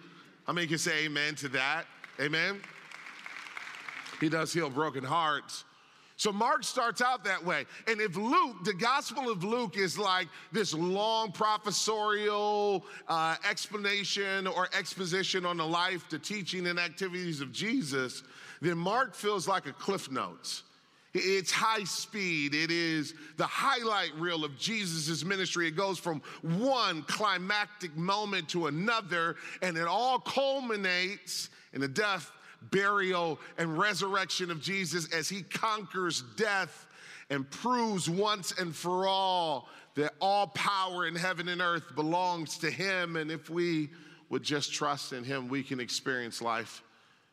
How 0.46 0.52
many 0.52 0.66
can 0.66 0.76
say 0.76 1.06
amen 1.06 1.36
to 1.36 1.48
that? 1.48 1.86
Amen? 2.20 2.60
He 4.20 4.28
does 4.28 4.52
heal 4.52 4.68
broken 4.68 5.04
hearts. 5.04 5.64
So 6.18 6.32
Mark 6.32 6.64
starts 6.64 7.00
out 7.00 7.22
that 7.25 7.44
way. 7.44 7.64
And 7.87 8.00
if 8.00 8.16
Luke, 8.16 8.64
the 8.64 8.75
Gospel 8.75 9.30
of 9.30 9.44
Luke 9.44 9.76
is 9.76 9.96
like 9.96 10.26
this 10.50 10.75
long 10.75 11.30
professorial 11.30 12.84
uh, 13.06 13.37
explanation 13.48 14.48
or 14.48 14.68
exposition 14.76 15.46
on 15.46 15.56
the 15.56 15.64
life, 15.64 16.08
the 16.10 16.18
teaching, 16.18 16.66
and 16.66 16.76
activities 16.76 17.40
of 17.40 17.52
Jesus, 17.52 18.25
then 18.60 18.76
Mark 18.76 19.14
feels 19.14 19.46
like 19.46 19.66
a 19.66 19.72
Cliff 19.72 20.10
Notes. 20.10 20.64
It's 21.14 21.52
high 21.52 21.84
speed. 21.84 22.52
It 22.52 22.72
is 22.72 23.14
the 23.37 23.46
highlight 23.46 24.12
reel 24.16 24.44
of 24.44 24.58
Jesus' 24.58 25.25
ministry. 25.25 25.68
It 25.68 25.76
goes 25.76 26.00
from 26.00 26.20
one 26.42 27.02
climactic 27.04 27.96
moment 27.96 28.48
to 28.50 28.66
another, 28.66 29.37
and 29.62 29.78
it 29.78 29.87
all 29.87 30.18
culminates 30.18 31.48
in 31.72 31.80
the 31.80 31.88
death 31.88 32.32
burial, 32.70 33.38
and 33.56 33.78
resurrection 33.78 34.50
of 34.50 34.60
Jesus 34.60 35.12
as 35.12 35.28
he 35.28 35.42
conquers 35.42 36.22
death 36.36 36.86
and 37.30 37.48
proves 37.50 38.08
once 38.08 38.52
and 38.58 38.74
for 38.74 39.06
all 39.06 39.68
that 39.94 40.14
all 40.20 40.46
power 40.48 41.06
in 41.06 41.14
heaven 41.14 41.48
and 41.48 41.60
earth 41.60 41.94
belongs 41.94 42.58
to 42.58 42.70
Him. 42.70 43.16
And 43.16 43.30
if 43.30 43.50
we 43.50 43.90
would 44.28 44.42
just 44.42 44.72
trust 44.72 45.12
in 45.12 45.24
Him, 45.24 45.48
we 45.48 45.62
can 45.62 45.80
experience 45.80 46.40
life, 46.40 46.82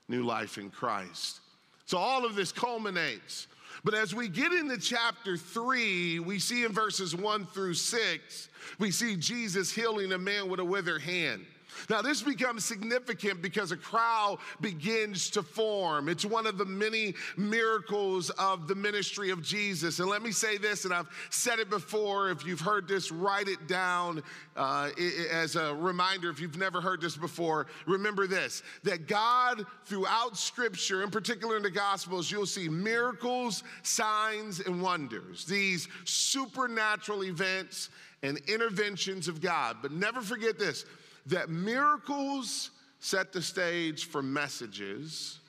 new 0.08 0.24
life 0.24 0.58
in 0.58 0.70
Christ. 0.70 1.41
So 1.86 1.98
all 1.98 2.25
of 2.25 2.36
this 2.36 2.51
culminates. 2.51 3.48
But 3.84 3.94
as 3.94 4.15
we 4.15 4.27
get 4.29 4.51
into 4.51 4.79
chapter 4.79 5.38
three, 5.38 6.20
we 6.20 6.39
see 6.39 6.63
in 6.63 6.72
verses 6.72 7.15
one 7.15 7.46
through 7.46 7.75
six, 7.75 8.50
we 8.79 8.89
see 8.89 9.15
Jesus 9.15 9.72
healing 9.72 10.12
a 10.13 10.17
man 10.17 10.50
with 10.50 10.60
a 10.60 10.65
withered 10.65 11.03
hand. 11.03 11.46
Now, 11.89 12.01
this 12.01 12.22
becomes 12.22 12.65
significant 12.65 13.41
because 13.41 13.72
a 13.72 13.77
crowd 13.77 14.39
begins 14.62 15.29
to 15.32 15.44
form. 15.44 16.10
It's 16.10 16.25
one 16.25 16.48
of 16.48 16.58
the 16.58 16.65
many 16.65 17.15
miracles 17.38 18.29
of 18.32 18.67
the 18.67 18.75
ministry 18.75 19.29
of 19.29 19.41
Jesus. 19.41 20.00
And 20.00 20.10
let 20.10 20.22
me 20.22 20.32
say 20.32 20.58
this, 20.58 20.86
and 20.86 20.94
I've 20.94 21.10
said 21.29 21.60
it 21.60 21.70
before. 21.70 22.29
If 22.29 22.46
you've 22.46 22.62
heard 22.62 22.88
this, 22.88 23.12
write 23.12 23.48
it 23.48 23.67
down 23.67 24.24
uh, 24.55 24.89
as 25.32 25.55
a 25.55 25.74
reminder. 25.75 26.29
If 26.29 26.39
you've 26.39 26.58
never 26.58 26.82
heard 26.82 27.01
this 27.01 27.17
before, 27.17 27.67
remember 27.86 28.27
this 28.27 28.63
that 28.84 29.08
God, 29.08 29.65
throughout 29.86 30.38
Scripture, 30.38 31.03
in 31.03 31.12
particular 31.12 31.58
in 31.58 31.63
the 31.63 31.72
Gospels, 31.72 32.32
you'll 32.32 32.46
see 32.46 32.70
miracles, 32.70 33.63
signs, 33.84 34.60
and 34.60 34.82
wonders. 34.82 35.46
These 35.46 35.88
supernatural 36.03 37.24
events 37.24 37.89
and 38.24 38.39
interventions 38.48 39.27
of 39.27 39.41
God. 39.41 39.77
But 39.82 39.91
never 39.91 40.22
forget 40.22 40.58
this 40.58 40.86
that 41.27 41.50
miracles 41.50 42.72
set 43.00 43.32
the 43.32 43.41
stage 43.41 44.05
for 44.05 44.22
messages, 44.22 45.39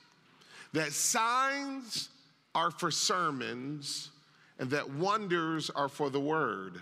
that 0.73 0.93
signs 0.93 2.09
are 2.55 2.71
for 2.71 2.91
sermons, 2.91 4.11
and 4.59 4.71
that 4.71 4.91
wonders 4.91 5.71
are 5.71 5.89
for 5.89 6.11
the 6.11 6.21
word. 6.21 6.81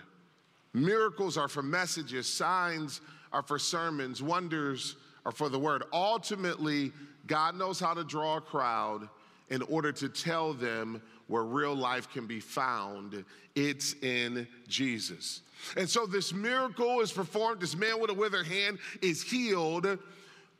Miracles 0.73 1.37
are 1.37 1.47
for 1.47 1.63
messages, 1.63 2.27
signs 2.27 3.01
are 3.31 3.41
for 3.43 3.59
sermons, 3.59 4.21
wonders 4.21 4.95
are 5.25 5.31
for 5.31 5.49
the 5.49 5.59
word. 5.59 5.83
Ultimately, 5.93 6.91
God 7.27 7.55
knows 7.55 7.79
how 7.79 7.93
to 7.93 8.03
draw 8.03 8.37
a 8.37 8.41
crowd 8.41 9.07
in 9.49 9.61
order 9.63 9.91
to 9.91 10.09
tell 10.09 10.53
them 10.53 11.01
where 11.27 11.43
real 11.43 11.75
life 11.75 12.09
can 12.11 12.27
be 12.27 12.39
found. 12.39 13.23
It's 13.55 13.93
in 14.01 14.47
Jesus. 14.67 15.41
And 15.77 15.89
so 15.89 16.05
this 16.05 16.33
miracle 16.33 16.99
is 17.01 17.11
performed. 17.11 17.61
This 17.61 17.75
man 17.75 17.99
with 17.99 18.11
a 18.11 18.13
withered 18.13 18.45
hand 18.45 18.79
is 19.01 19.21
healed, 19.21 19.97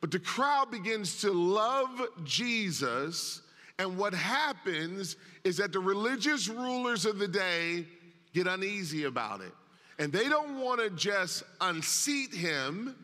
but 0.00 0.10
the 0.10 0.18
crowd 0.18 0.70
begins 0.70 1.20
to 1.20 1.30
love 1.30 2.00
Jesus. 2.24 3.42
And 3.78 3.98
what 3.98 4.14
happens 4.14 5.16
is 5.44 5.58
that 5.58 5.72
the 5.72 5.80
religious 5.80 6.48
rulers 6.48 7.04
of 7.04 7.18
the 7.18 7.28
day 7.28 7.86
get 8.32 8.46
uneasy 8.46 9.04
about 9.04 9.40
it. 9.40 9.52
And 9.98 10.12
they 10.12 10.28
don't 10.28 10.60
want 10.60 10.80
to 10.80 10.90
just 10.90 11.42
unseat 11.60 12.34
him, 12.34 12.94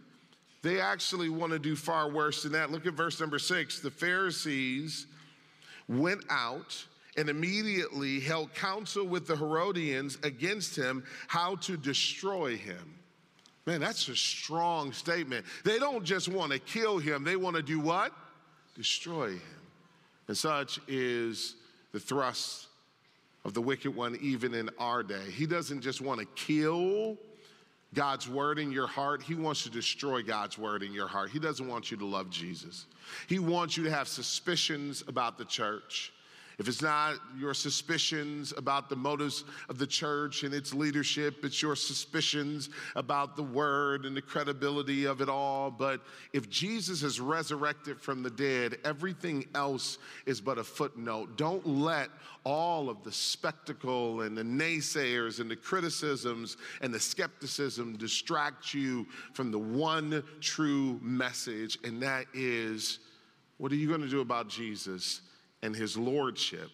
they 0.62 0.80
actually 0.80 1.28
want 1.28 1.52
to 1.52 1.58
do 1.58 1.74
far 1.74 2.08
worse 2.08 2.44
than 2.44 2.52
that. 2.52 2.70
Look 2.70 2.86
at 2.86 2.92
verse 2.92 3.18
number 3.18 3.38
six. 3.38 3.80
The 3.80 3.90
Pharisees 3.90 5.06
went 5.88 6.22
out 6.30 6.84
and 7.16 7.28
immediately 7.28 8.20
held 8.20 8.54
counsel 8.54 9.04
with 9.04 9.26
the 9.26 9.36
Herodians 9.36 10.18
against 10.22 10.76
him 10.76 11.04
how 11.28 11.56
to 11.56 11.76
destroy 11.76 12.56
him. 12.56 12.98
Man, 13.66 13.80
that's 13.80 14.08
a 14.08 14.16
strong 14.16 14.92
statement. 14.92 15.46
They 15.64 15.78
don't 15.78 16.04
just 16.04 16.28
want 16.28 16.52
to 16.52 16.58
kill 16.58 16.98
him, 16.98 17.24
they 17.24 17.36
want 17.36 17.56
to 17.56 17.62
do 17.62 17.78
what? 17.78 18.12
Destroy 18.74 19.32
him. 19.32 19.40
And 20.28 20.36
such 20.36 20.80
is 20.88 21.56
the 21.92 22.00
thrust 22.00 22.68
of 23.44 23.54
the 23.54 23.60
wicked 23.60 23.94
one, 23.94 24.16
even 24.20 24.54
in 24.54 24.70
our 24.78 25.02
day. 25.02 25.30
He 25.30 25.46
doesn't 25.46 25.80
just 25.80 26.00
want 26.00 26.20
to 26.20 26.26
kill 26.34 27.18
God's 27.94 28.28
word 28.28 28.58
in 28.58 28.72
your 28.72 28.86
heart, 28.86 29.22
He 29.22 29.34
wants 29.34 29.64
to 29.64 29.70
destroy 29.70 30.22
God's 30.22 30.56
word 30.56 30.82
in 30.82 30.94
your 30.94 31.06
heart. 31.06 31.30
He 31.30 31.38
doesn't 31.38 31.68
want 31.68 31.90
you 31.90 31.96
to 31.98 32.06
love 32.06 32.30
Jesus. 32.30 32.86
He 33.28 33.38
wants 33.38 33.76
you 33.76 33.84
to 33.84 33.90
have 33.90 34.08
suspicions 34.08 35.04
about 35.08 35.36
the 35.36 35.44
church. 35.44 36.12
If 36.62 36.68
it's 36.68 36.80
not 36.80 37.16
your 37.36 37.54
suspicions 37.54 38.54
about 38.56 38.88
the 38.88 38.94
motives 38.94 39.42
of 39.68 39.78
the 39.78 39.86
church 39.86 40.44
and 40.44 40.54
its 40.54 40.72
leadership, 40.72 41.44
it's 41.44 41.60
your 41.60 41.74
suspicions 41.74 42.70
about 42.94 43.34
the 43.34 43.42
word 43.42 44.06
and 44.06 44.16
the 44.16 44.22
credibility 44.22 45.06
of 45.06 45.20
it 45.20 45.28
all. 45.28 45.72
But 45.72 46.02
if 46.32 46.48
Jesus 46.48 47.02
is 47.02 47.18
resurrected 47.18 48.00
from 48.00 48.22
the 48.22 48.30
dead, 48.30 48.78
everything 48.84 49.44
else 49.56 49.98
is 50.24 50.40
but 50.40 50.56
a 50.56 50.62
footnote. 50.62 51.36
Don't 51.36 51.66
let 51.66 52.10
all 52.44 52.88
of 52.88 53.02
the 53.02 53.10
spectacle 53.10 54.20
and 54.20 54.38
the 54.38 54.44
naysayers 54.44 55.40
and 55.40 55.50
the 55.50 55.56
criticisms 55.56 56.58
and 56.80 56.94
the 56.94 57.00
skepticism 57.00 57.96
distract 57.96 58.72
you 58.72 59.04
from 59.32 59.50
the 59.50 59.58
one 59.58 60.22
true 60.40 61.00
message, 61.02 61.76
and 61.82 62.00
that 62.02 62.26
is 62.32 63.00
what 63.58 63.72
are 63.72 63.76
you 63.76 63.88
going 63.88 64.02
to 64.02 64.08
do 64.08 64.20
about 64.20 64.46
Jesus? 64.46 65.22
And 65.62 65.74
his 65.74 65.96
lordship. 65.96 66.70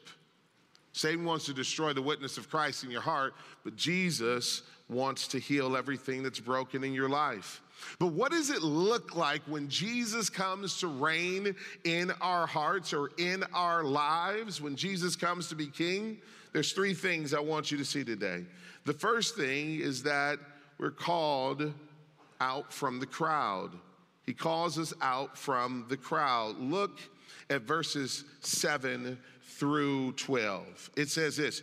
Satan 0.93 1.25
wants 1.25 1.47
to 1.47 1.55
destroy 1.55 1.93
the 1.93 2.03
witness 2.03 2.39
of 2.39 2.51
Christ 2.51 2.83
in 2.83 2.91
your 2.91 3.01
heart, 3.01 3.35
but 3.63 3.77
Jesus 3.77 4.63
wants 4.89 5.29
to 5.29 5.39
heal 5.39 5.77
everything 5.77 6.23
that's 6.23 6.41
broken 6.41 6.83
in 6.83 6.93
your 6.93 7.09
life. 7.09 7.61
But 7.99 8.09
what 8.09 8.33
does 8.33 8.51
it 8.51 8.63
look 8.63 9.15
like 9.15 9.43
when 9.43 9.69
Jesus 9.69 10.29
comes 10.29 10.81
to 10.81 10.89
reign 10.89 11.55
in 11.85 12.11
our 12.21 12.47
hearts 12.47 12.93
or 12.93 13.11
in 13.19 13.45
our 13.55 13.85
lives? 13.85 14.61
When 14.61 14.75
Jesus 14.75 15.15
comes 15.15 15.49
to 15.49 15.55
be 15.55 15.67
king, 15.67 16.19
there's 16.53 16.73
three 16.73 16.95
things 16.95 17.35
I 17.35 17.41
want 17.41 17.71
you 17.71 17.79
to 17.79 17.85
see 17.85 18.03
today. 18.03 18.45
The 18.85 18.95
first 18.95 19.37
thing 19.37 19.81
is 19.81 20.03
that 20.05 20.39
we're 20.79 20.91
called 20.91 21.73
out 22.41 22.73
from 22.73 22.99
the 22.99 23.07
crowd. 23.07 23.71
He 24.25 24.33
calls 24.33 24.79
us 24.79 24.93
out 25.01 25.37
from 25.37 25.87
the 25.89 25.97
crowd. 25.97 26.59
Look 26.59 26.99
at 27.51 27.63
verses 27.63 28.25
7 28.41 29.19
through 29.43 30.13
12. 30.13 30.91
It 30.97 31.09
says 31.09 31.37
this 31.37 31.63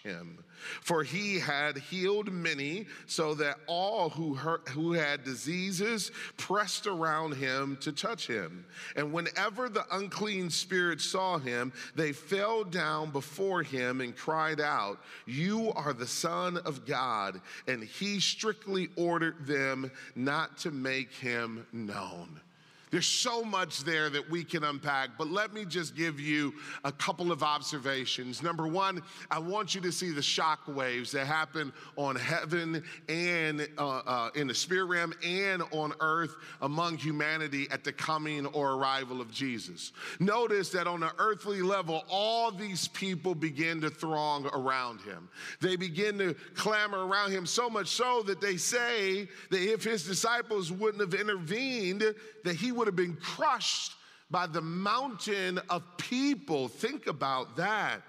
him. 0.03 0.43
For 0.81 1.03
he 1.03 1.39
had 1.39 1.77
healed 1.77 2.31
many, 2.31 2.87
so 3.07 3.33
that 3.35 3.57
all 3.67 4.09
who, 4.09 4.35
hurt, 4.35 4.69
who 4.69 4.93
had 4.93 5.23
diseases 5.23 6.11
pressed 6.37 6.87
around 6.87 7.33
him 7.33 7.77
to 7.81 7.91
touch 7.91 8.27
him. 8.27 8.65
And 8.95 9.11
whenever 9.11 9.69
the 9.69 9.85
unclean 9.91 10.49
spirits 10.49 11.05
saw 11.05 11.39
him, 11.39 11.73
they 11.95 12.11
fell 12.11 12.63
down 12.63 13.11
before 13.11 13.63
him 13.63 14.01
and 14.01 14.15
cried 14.15 14.61
out, 14.61 14.99
You 15.25 15.71
are 15.73 15.93
the 15.93 16.07
Son 16.07 16.57
of 16.57 16.85
God. 16.85 17.41
And 17.67 17.83
he 17.83 18.19
strictly 18.19 18.89
ordered 18.95 19.47
them 19.47 19.91
not 20.15 20.57
to 20.59 20.71
make 20.71 21.11
him 21.11 21.65
known. 21.71 22.39
There's 22.91 23.07
so 23.07 23.43
much 23.43 23.85
there 23.85 24.09
that 24.09 24.29
we 24.29 24.43
can 24.43 24.65
unpack, 24.65 25.11
but 25.17 25.31
let 25.31 25.53
me 25.53 25.63
just 25.63 25.95
give 25.95 26.19
you 26.19 26.53
a 26.83 26.91
couple 26.91 27.31
of 27.31 27.41
observations. 27.41 28.43
Number 28.43 28.67
one, 28.67 29.01
I 29.31 29.39
want 29.39 29.73
you 29.73 29.79
to 29.81 29.91
see 29.93 30.11
the 30.11 30.21
shock 30.21 30.67
waves 30.67 31.11
that 31.13 31.25
happen 31.25 31.71
on 31.95 32.17
heaven 32.17 32.83
and 33.07 33.67
uh, 33.77 34.01
uh, 34.05 34.29
in 34.35 34.47
the 34.47 34.53
spirit 34.53 34.85
realm 34.85 35.13
and 35.23 35.63
on 35.71 35.93
earth 36.01 36.35
among 36.61 36.97
humanity 36.97 37.67
at 37.71 37.85
the 37.85 37.93
coming 37.93 38.45
or 38.47 38.73
arrival 38.73 39.21
of 39.21 39.31
Jesus. 39.31 39.93
Notice 40.19 40.69
that 40.71 40.85
on 40.85 41.01
an 41.01 41.11
earthly 41.17 41.61
level, 41.61 42.03
all 42.09 42.51
these 42.51 42.89
people 42.89 43.33
begin 43.33 43.79
to 43.81 43.89
throng 43.89 44.47
around 44.47 44.99
him. 45.01 45.29
They 45.61 45.77
begin 45.77 46.17
to 46.17 46.35
clamor 46.55 47.07
around 47.07 47.31
him 47.31 47.45
so 47.45 47.69
much 47.69 47.87
so 47.87 48.21
that 48.23 48.41
they 48.41 48.57
say 48.57 49.29
that 49.49 49.61
if 49.61 49.83
his 49.85 50.05
disciples 50.05 50.73
wouldn't 50.73 50.99
have 50.99 51.19
intervened, 51.19 52.03
that 52.43 52.55
he 52.55 52.71
would 52.71 52.80
would 52.81 52.87
have 52.87 52.95
been 52.95 53.17
crushed 53.17 53.93
by 54.31 54.47
the 54.47 54.59
mountain 54.59 55.59
of 55.69 55.83
people. 55.97 56.67
Think 56.67 57.05
about 57.05 57.55
that. 57.57 58.01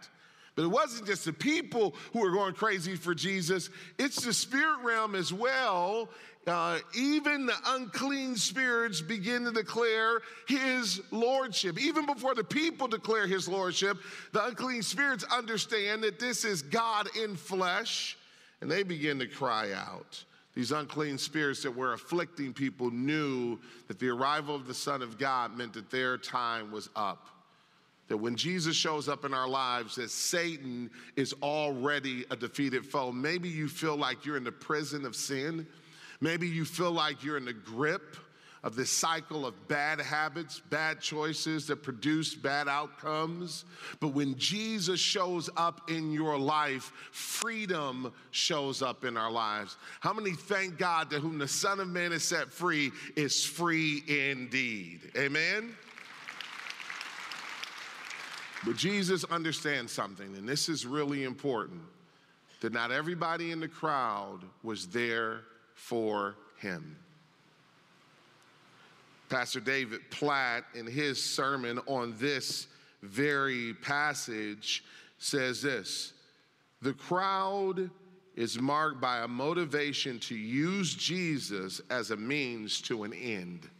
But 0.55 0.62
it 0.62 0.69
wasn't 0.69 1.07
just 1.07 1.26
the 1.26 1.33
people 1.35 1.95
who 2.14 2.21
were 2.21 2.31
going 2.31 2.55
crazy 2.55 2.97
for 2.97 3.14
Jesus, 3.14 3.69
it's 3.99 4.25
the 4.25 4.33
spirit 4.33 4.79
realm 4.83 5.14
as 5.14 5.31
well. 5.31 6.09
Uh, 6.47 6.79
even 6.97 7.45
the 7.45 7.55
unclean 7.67 8.35
spirits 8.35 9.02
begin 9.02 9.45
to 9.45 9.52
declare 9.52 10.23
his 10.49 11.02
lordship. 11.11 11.79
Even 11.79 12.07
before 12.07 12.35
the 12.35 12.43
people 12.43 12.88
declare 12.88 13.26
his 13.26 13.47
lordship, 13.47 13.99
the 14.33 14.43
unclean 14.47 14.83
spirits 14.83 15.23
understand 15.25 16.02
that 16.02 16.19
this 16.19 16.47
is 16.47 16.62
God 16.62 17.09
in 17.14 17.37
flesh 17.37 18.17
and 18.62 18.71
they 18.71 18.83
begin 18.83 19.19
to 19.19 19.26
cry 19.26 19.73
out. 19.75 20.25
These 20.54 20.73
unclean 20.73 21.16
spirits 21.16 21.62
that 21.62 21.75
were 21.75 21.94
afflicting 21.94 22.52
people 22.52 22.90
knew 22.90 23.59
that 23.88 23.99
the 23.99 24.09
arrival 24.09 24.54
of 24.54 24.66
the 24.66 24.75
Son 24.75 25.00
of 25.00 25.18
God 25.18 25.56
meant 25.56 25.73
that 25.75 25.90
their 25.90 26.18
time 26.18 26.71
was 26.71 26.90
up. 26.94 27.28
That 28.09 28.18
when 28.18 28.37
Jesus 28.37 28.76
shows 28.76 29.09
up 29.09 29.25
in 29.25 29.32
our 29.32 29.49
lives, 29.49 29.94
that 29.94 30.11
Satan 30.11 30.90
is 31.16 31.35
already 31.42 32.26
a 32.30 32.37
defeated 32.37 32.85
foe. 32.85 33.12
Maybe 33.12 33.49
you 33.49 33.68
feel 33.68 33.97
like 33.97 34.26
you're 34.26 34.37
in 34.37 34.44
the 34.44 34.52
prison 34.52 35.06
of 35.06 35.16
sin. 35.16 35.66
Maybe 36.21 36.47
you 36.47 36.66
feel 36.66 36.92
like 36.92 37.25
you're 37.25 37.38
in 37.38 37.47
the 37.47 37.54
grip 37.54 38.16
of 38.62 38.76
this 38.76 38.90
cycle 38.90 39.45
of 39.45 39.69
bad 39.69 40.00
habits, 40.00 40.61
bad 40.71 41.00
choices 41.00 41.66
that 41.66 41.83
produce 41.83 42.35
bad 42.35 42.69
outcomes. 42.69 43.64
But 43.99 44.09
when 44.09 44.37
Jesus 44.38 45.00
shows 45.00 45.50
up 45.57 45.90
in 45.90 46.12
your 46.12 46.38
life, 46.38 46.92
freedom 47.11 48.12
shows 48.31 48.81
up 48.81 49.04
in 49.04 49.16
our 49.16 49.33
lives. 49.33 49.76
How 50.00 50.12
many 50.12 50.33
thank 50.33 50.78
God 50.78 51.11
that 51.11 51.21
whom 51.21 51.38
the 51.38 51.49
Son 51.49 51.81
of 51.81 51.88
Man 51.88 52.12
is 52.12 52.23
set 52.23 52.52
free 52.52 52.92
is 53.16 53.45
free 53.45 54.02
indeed? 54.07 55.11
Amen? 55.16 55.75
But 58.64 58.76
Jesus 58.76 59.25
understands 59.25 59.90
something, 59.90 60.37
and 60.37 60.49
this 60.49 60.69
is 60.69 60.87
really 60.87 61.25
important 61.25 61.81
that 62.61 62.73
not 62.73 62.92
everybody 62.92 63.50
in 63.50 63.59
the 63.59 63.66
crowd 63.66 64.38
was 64.62 64.87
there 64.87 65.40
for 65.75 66.37
him. 66.59 66.97
Pastor 69.33 69.61
David 69.61 70.03
Platt, 70.11 70.65
in 70.75 70.87
his 70.87 71.21
sermon 71.21 71.79
on 71.87 72.15
this 72.19 72.67
very 73.03 73.73
passage, 73.73 74.85
says 75.17 75.62
this 75.62 76.12
The 76.83 76.93
crowd 76.93 77.89
is 78.37 78.61
marked 78.61 79.01
by 79.01 79.21
a 79.21 79.29
motivation 79.29 80.19
to 80.19 80.35
use 80.35 80.95
Jesus 80.95 81.81
as 81.89 82.11
a 82.11 82.17
means 82.17 82.83
to 82.83 83.05
an 83.05 83.15
end. 83.15 83.71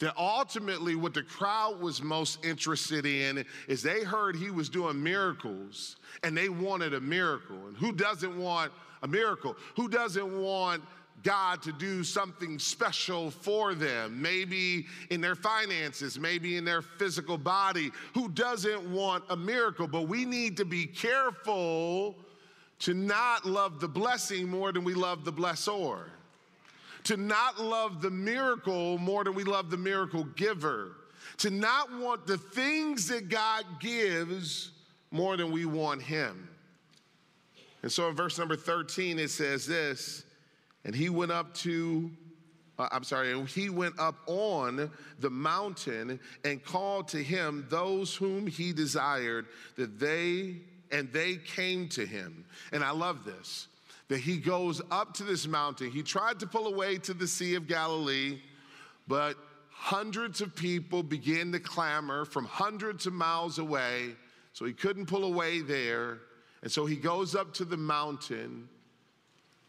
That 0.00 0.16
ultimately, 0.18 0.96
what 0.96 1.14
the 1.14 1.22
crowd 1.22 1.78
was 1.78 2.02
most 2.02 2.44
interested 2.44 3.06
in 3.06 3.44
is 3.68 3.80
they 3.80 4.02
heard 4.02 4.34
he 4.34 4.50
was 4.50 4.68
doing 4.68 5.00
miracles 5.00 5.94
and 6.24 6.36
they 6.36 6.48
wanted 6.48 6.94
a 6.94 7.00
miracle. 7.00 7.68
And 7.68 7.76
who 7.76 7.92
doesn't 7.92 8.36
want 8.36 8.72
a 9.04 9.06
miracle? 9.06 9.56
Who 9.76 9.88
doesn't 9.88 10.36
want 10.36 10.82
God 11.22 11.62
to 11.62 11.72
do 11.72 12.02
something 12.02 12.58
special 12.58 13.30
for 13.30 13.74
them, 13.74 14.20
maybe 14.20 14.86
in 15.10 15.20
their 15.20 15.34
finances, 15.34 16.18
maybe 16.18 16.56
in 16.56 16.64
their 16.64 16.82
physical 16.82 17.38
body. 17.38 17.90
Who 18.14 18.28
doesn't 18.28 18.82
want 18.90 19.24
a 19.30 19.36
miracle? 19.36 19.86
But 19.86 20.02
we 20.02 20.24
need 20.24 20.56
to 20.56 20.64
be 20.64 20.86
careful 20.86 22.16
to 22.80 22.94
not 22.94 23.46
love 23.46 23.80
the 23.80 23.88
blessing 23.88 24.48
more 24.48 24.72
than 24.72 24.82
we 24.82 24.94
love 24.94 25.24
the 25.24 25.32
blessor, 25.32 26.00
to 27.04 27.16
not 27.16 27.60
love 27.60 28.02
the 28.02 28.10
miracle 28.10 28.98
more 28.98 29.22
than 29.22 29.34
we 29.34 29.44
love 29.44 29.70
the 29.70 29.76
miracle 29.76 30.24
giver, 30.36 30.96
to 31.38 31.50
not 31.50 31.96
want 31.98 32.26
the 32.26 32.38
things 32.38 33.06
that 33.08 33.28
God 33.28 33.64
gives 33.78 34.72
more 35.12 35.36
than 35.36 35.52
we 35.52 35.64
want 35.64 36.02
Him. 36.02 36.48
And 37.82 37.90
so 37.90 38.08
in 38.08 38.16
verse 38.16 38.38
number 38.38 38.56
13, 38.56 39.18
it 39.18 39.30
says 39.30 39.66
this 39.66 40.24
and 40.84 40.94
he 40.94 41.08
went 41.08 41.32
up 41.32 41.54
to, 41.54 42.10
uh, 42.78 42.88
I'm 42.90 43.04
sorry, 43.04 43.32
and 43.32 43.48
he 43.48 43.68
went 43.70 43.98
up 43.98 44.16
on 44.26 44.90
the 45.18 45.30
mountain 45.30 46.18
and 46.44 46.64
called 46.64 47.08
to 47.08 47.22
him 47.22 47.66
those 47.68 48.14
whom 48.14 48.46
he 48.46 48.72
desired 48.72 49.46
that 49.76 49.98
they, 49.98 50.56
and 50.90 51.12
they 51.12 51.36
came 51.36 51.88
to 51.90 52.04
him. 52.04 52.44
And 52.72 52.82
I 52.82 52.90
love 52.90 53.24
this 53.24 53.68
that 54.08 54.18
he 54.18 54.36
goes 54.36 54.82
up 54.90 55.14
to 55.14 55.24
this 55.24 55.46
mountain. 55.46 55.90
He 55.90 56.02
tried 56.02 56.38
to 56.40 56.46
pull 56.46 56.66
away 56.66 56.98
to 56.98 57.14
the 57.14 57.26
Sea 57.26 57.54
of 57.54 57.66
Galilee, 57.66 58.40
but 59.08 59.36
hundreds 59.70 60.42
of 60.42 60.54
people 60.54 61.02
began 61.02 61.50
to 61.52 61.58
clamor 61.58 62.26
from 62.26 62.44
hundreds 62.44 63.06
of 63.06 63.14
miles 63.14 63.58
away, 63.58 64.14
so 64.52 64.66
he 64.66 64.74
couldn't 64.74 65.06
pull 65.06 65.24
away 65.24 65.60
there. 65.62 66.18
And 66.62 66.70
so 66.70 66.84
he 66.84 66.96
goes 66.96 67.34
up 67.34 67.54
to 67.54 67.64
the 67.64 67.78
mountain 67.78 68.68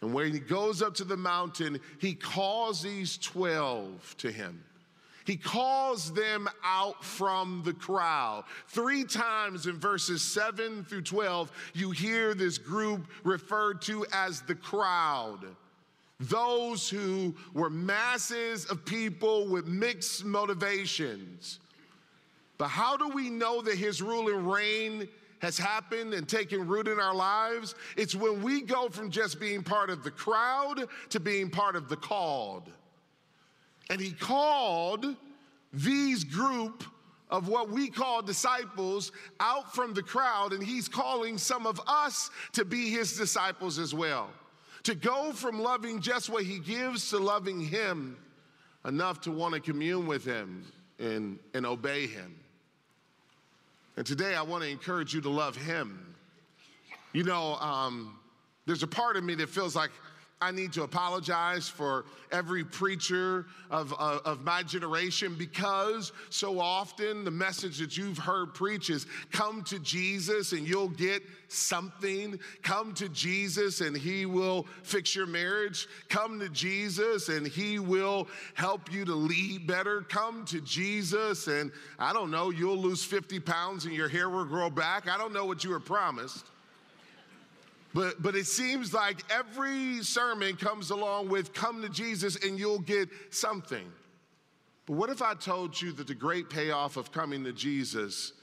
and 0.04 0.14
when 0.14 0.34
he 0.34 0.40
goes 0.40 0.82
up 0.82 0.96
to 0.96 1.06
the 1.06 1.16
mountain, 1.16 1.80
he 1.98 2.14
calls 2.14 2.82
these 2.82 3.18
12 3.20 4.18
to 4.18 4.34
him. 4.34 4.62
He 5.26 5.38
calls 5.38 6.12
them 6.12 6.50
out 6.62 7.06
from 7.06 7.62
the 7.64 7.72
crowd. 7.72 8.44
Three 8.68 9.06
times 9.06 9.66
in 9.66 9.80
verses 9.80 10.22
7 10.22 10.84
through 10.84 11.04
12, 11.04 11.54
you 11.74 11.92
hear 11.92 12.34
this 12.34 12.58
group 12.58 13.08
referred 13.24 13.82
to 13.84 14.06
as 14.12 14.42
the 14.42 14.56
crowd. 14.56 15.46
Those 16.20 16.90
who 16.90 17.34
were 17.54 17.70
masses 17.70 18.66
of 18.66 18.84
people 18.84 19.48
with 19.48 19.68
mixed 19.68 20.26
motivations. 20.26 21.62
But 22.58 22.68
how 22.68 22.98
do 22.98 23.08
we 23.08 23.30
know 23.30 23.62
that 23.62 23.78
his 23.78 24.02
rule 24.02 24.28
and 24.28 24.52
reign 24.52 25.08
has 25.44 25.58
happened 25.58 26.14
and 26.14 26.28
taken 26.28 26.66
root 26.66 26.88
in 26.88 27.02
our 27.02 27.14
lives, 27.14 27.76
it's 27.98 28.16
when 28.16 28.42
we 28.42 28.62
go 28.62 28.88
from 28.88 29.12
just 29.12 29.42
being 29.42 29.62
part 29.62 29.90
of 29.90 30.02
the 30.02 30.10
crowd 30.10 30.88
to 31.10 31.20
being 31.20 31.50
part 31.50 31.76
of 31.76 31.90
the 31.90 31.98
called. 31.98 32.72
And 33.90 34.00
he 34.00 34.12
called 34.12 35.06
these 35.74 36.24
group 36.24 36.86
of 37.30 37.50
what 37.50 37.70
we 37.70 37.90
call 37.90 38.22
disciples 38.22 39.12
out 39.42 39.76
from 39.76 39.94
the 39.94 40.02
crowd, 40.02 40.54
and 40.54 40.64
he's 40.64 40.88
calling 40.88 41.38
some 41.38 41.68
of 41.68 41.82
us 41.88 42.30
to 42.54 42.64
be 42.64 42.90
his 42.90 43.18
disciples 43.18 43.80
as 43.80 43.94
well. 43.94 44.30
To 44.84 44.96
go 44.96 45.34
from 45.34 45.60
loving 45.60 46.00
just 46.00 46.30
what 46.30 46.44
he 46.44 46.58
gives 46.58 47.10
to 47.10 47.18
loving 47.18 47.60
him 47.60 48.16
enough 48.86 49.20
to 49.22 49.32
want 49.32 49.56
to 49.56 49.60
commune 49.60 50.08
with 50.08 50.24
him 50.24 50.66
and, 51.00 51.38
and 51.54 51.66
obey 51.66 52.08
him. 52.08 52.43
And 53.96 54.06
today 54.06 54.36
I 54.36 54.42
want 54.42 54.64
to 54.64 54.70
encourage 54.70 55.14
you 55.14 55.22
to 55.22 55.30
love 55.30 55.56
Him. 55.56 56.16
You 57.14 57.24
know, 57.24 57.56
um, 57.56 58.18
there's 58.66 58.84
a 58.84 58.88
part 58.88 59.18
of 59.18 59.24
me 59.24 59.36
that 59.36 59.50
feels 59.50 59.76
like 59.76 59.92
I 60.44 60.52
need 60.52 60.74
to 60.74 60.84
apologize 60.84 61.70
for 61.70 62.04
every 62.30 62.66
preacher 62.66 63.46
of, 63.72 63.94
of, 63.94 64.22
of, 64.26 64.44
my 64.44 64.62
generation 64.62 65.36
because 65.38 66.12
so 66.30 66.60
often 66.60 67.24
the 67.24 67.32
message 67.32 67.78
that 67.78 67.96
you've 67.96 68.18
heard 68.18 68.54
preach 68.54 68.90
is 68.90 69.08
come 69.32 69.64
to 69.64 69.80
Jesus 69.80 70.52
and 70.52 70.68
you'll 70.68 70.90
get 70.90 71.24
something. 71.48 72.38
Come 72.62 72.94
to 72.96 73.08
Jesus 73.08 73.80
and 73.80 73.96
he 73.96 74.26
will 74.26 74.68
fix 74.84 75.16
your 75.16 75.28
marriage. 75.28 75.88
Come 76.10 76.42
to 76.42 76.50
Jesus 76.50 77.30
and 77.30 77.48
he 77.48 77.80
will 77.80 78.28
help 78.54 78.92
you 78.92 79.06
to 79.06 79.16
lead 79.16 79.66
better. 79.66 80.02
Come 80.02 80.44
to 80.48 80.60
Jesus 80.60 81.48
and 81.48 81.72
I 81.98 82.12
don't 82.12 82.32
know, 82.32 82.50
you'll 82.50 82.78
lose 82.78 83.02
50 83.02 83.40
pounds 83.40 83.86
and 83.86 83.96
your 83.96 84.10
hair 84.10 84.30
will 84.30 84.44
grow 84.44 84.70
back. 84.70 85.08
I 85.08 85.18
don't 85.18 85.32
know 85.32 85.46
what 85.46 85.64
you 85.64 85.70
were 85.70 85.80
promised. 85.80 86.50
But, 87.94 88.24
but 88.24 88.36
it 88.36 88.48
seems 88.48 88.94
like 88.94 89.20
every 89.32 90.02
sermon 90.04 90.56
comes 90.56 90.90
along 90.90 91.30
with 91.30 91.54
come 91.54 91.82
to 91.84 91.90
Jesus 91.90 92.44
and 92.44 92.58
you'll 92.58 92.80
get 92.80 93.10
something. 93.30 93.92
But 94.86 94.94
what 94.94 95.10
if 95.10 95.22
I 95.22 95.36
told 95.36 95.80
you 95.80 95.92
that 95.94 96.08
the 96.08 96.16
great 96.16 96.50
payoff 96.50 96.98
of 96.98 97.12
coming 97.12 97.44
to 97.44 97.54
Jesus 97.54 98.34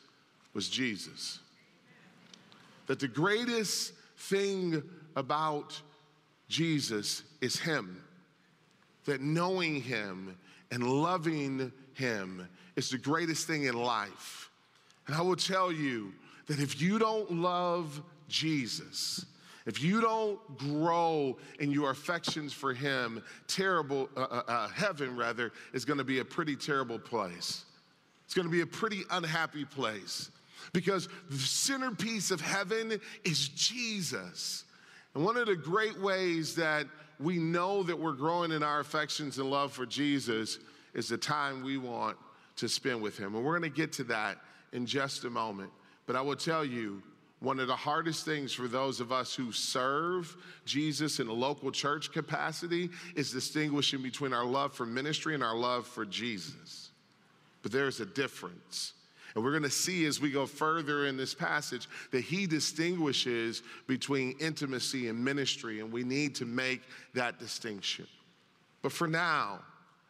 was 0.55 0.69
Jesus? 0.69 1.41
That 2.87 3.01
the 3.01 3.09
greatest 3.09 3.93
thing 4.17 4.83
about 5.17 5.81
Jesus 6.49 7.25
is 7.41 7.59
Him. 7.59 8.03
That 9.05 9.21
knowing 9.21 9.83
Him 9.83 10.37
and 10.71 10.85
loving 10.85 11.73
Him 11.95 12.49
is 12.77 12.91
the 12.91 12.99
greatest 12.99 13.47
thing 13.47 13.65
in 13.65 13.75
life. 13.75 14.51
And 15.07 15.17
I 15.17 15.23
will 15.23 15.37
tell 15.37 15.73
you 15.73 16.13
that 16.47 16.61
if 16.61 16.81
you 16.81 16.99
don't 16.99 17.33
love 17.33 18.01
Jesus, 18.29 19.27
if 19.66 19.83
you 19.83 20.01
don't 20.01 20.59
grow 20.59 21.37
in 21.59 21.70
your 21.70 21.90
affections 21.90 22.53
for 22.53 22.73
Him, 22.73 23.23
terrible, 23.46 24.09
uh, 24.16 24.20
uh, 24.20 24.42
uh 24.49 24.68
heaven 24.68 25.16
rather, 25.16 25.53
is 25.73 25.85
going 25.85 25.99
to 25.99 26.05
be 26.05 26.20
a 26.20 26.25
pretty 26.25 26.57
terrible 26.57 26.99
place. 26.99 27.64
It's 28.25 28.35
going 28.35 28.46
to 28.46 28.53
be 28.53 28.61
a 28.61 28.66
pretty 28.66 29.03
unhappy 29.11 29.64
place 29.64 30.31
because 30.73 31.09
the 31.29 31.38
centerpiece 31.38 32.31
of 32.31 32.40
heaven 32.40 33.01
is 33.25 33.49
Jesus. 33.49 34.64
And 35.14 35.25
one 35.25 35.37
of 35.37 35.46
the 35.46 35.57
great 35.57 35.99
ways 36.01 36.55
that 36.55 36.87
we 37.18 37.38
know 37.38 37.83
that 37.83 37.99
we're 37.99 38.12
growing 38.12 38.53
in 38.53 38.62
our 38.62 38.81
affections 38.81 39.38
and 39.38 39.51
love 39.51 39.73
for 39.73 39.85
Jesus 39.85 40.59
is 40.94 41.09
the 41.09 41.18
time 41.18 41.62
we 41.62 41.77
want 41.77 42.16
to 42.57 42.68
spend 42.68 43.03
with 43.03 43.18
Him. 43.18 43.35
And 43.35 43.44
we're 43.44 43.59
going 43.59 43.70
to 43.70 43.77
get 43.77 43.92
to 43.94 44.05
that 44.05 44.38
in 44.73 44.87
just 44.87 45.25
a 45.25 45.31
moment. 45.31 45.70
But 46.07 46.16
I 46.16 46.23
will 46.23 46.37
tell 46.37 46.64
you, 46.64 47.03
one 47.40 47.59
of 47.59 47.66
the 47.66 47.76
hardest 47.76 48.26
things 48.26 48.53
for 48.53 48.68
those 48.68 49.00
of 49.00 49.12
us 49.12 49.35
who 49.35 49.50
serve 49.50 50.37
Jesus 50.66 51.20
in 51.20 51.29
a 51.29 51.33
local 51.33 51.72
church 51.72 52.12
capacity 52.12 52.90
is 53.16 53.33
distinguishing 53.33 54.03
between 54.03 54.35
our 54.35 54.44
love 54.44 54.74
for 54.74 54.85
ministry 54.85 55.35
and 55.35 55.42
our 55.42 55.57
love 55.57 55.87
for 55.87 56.05
Jesus. 56.05 56.90
But 57.62 57.72
there's 57.72 58.00
a 58.00 58.07
difference. 58.07 58.92
And 59.35 59.42
we're 59.42 59.53
going 59.53 59.62
to 59.62 59.70
see 59.70 60.05
as 60.05 60.20
we 60.20 60.31
go 60.31 60.44
further 60.44 61.07
in 61.07 61.16
this 61.16 61.33
passage 61.33 61.88
that 62.11 62.22
he 62.22 62.46
distinguishes 62.46 63.62
between 63.87 64.37
intimacy 64.38 65.09
and 65.09 65.24
ministry, 65.24 65.81
and 65.81 65.90
we 65.90 66.05
need 66.05 66.35
to 66.37 66.44
make 66.44 66.83
that 67.14 67.38
distinction. 67.38 68.07
But 68.83 68.92
for 68.92 69.07
now, 69.07 69.61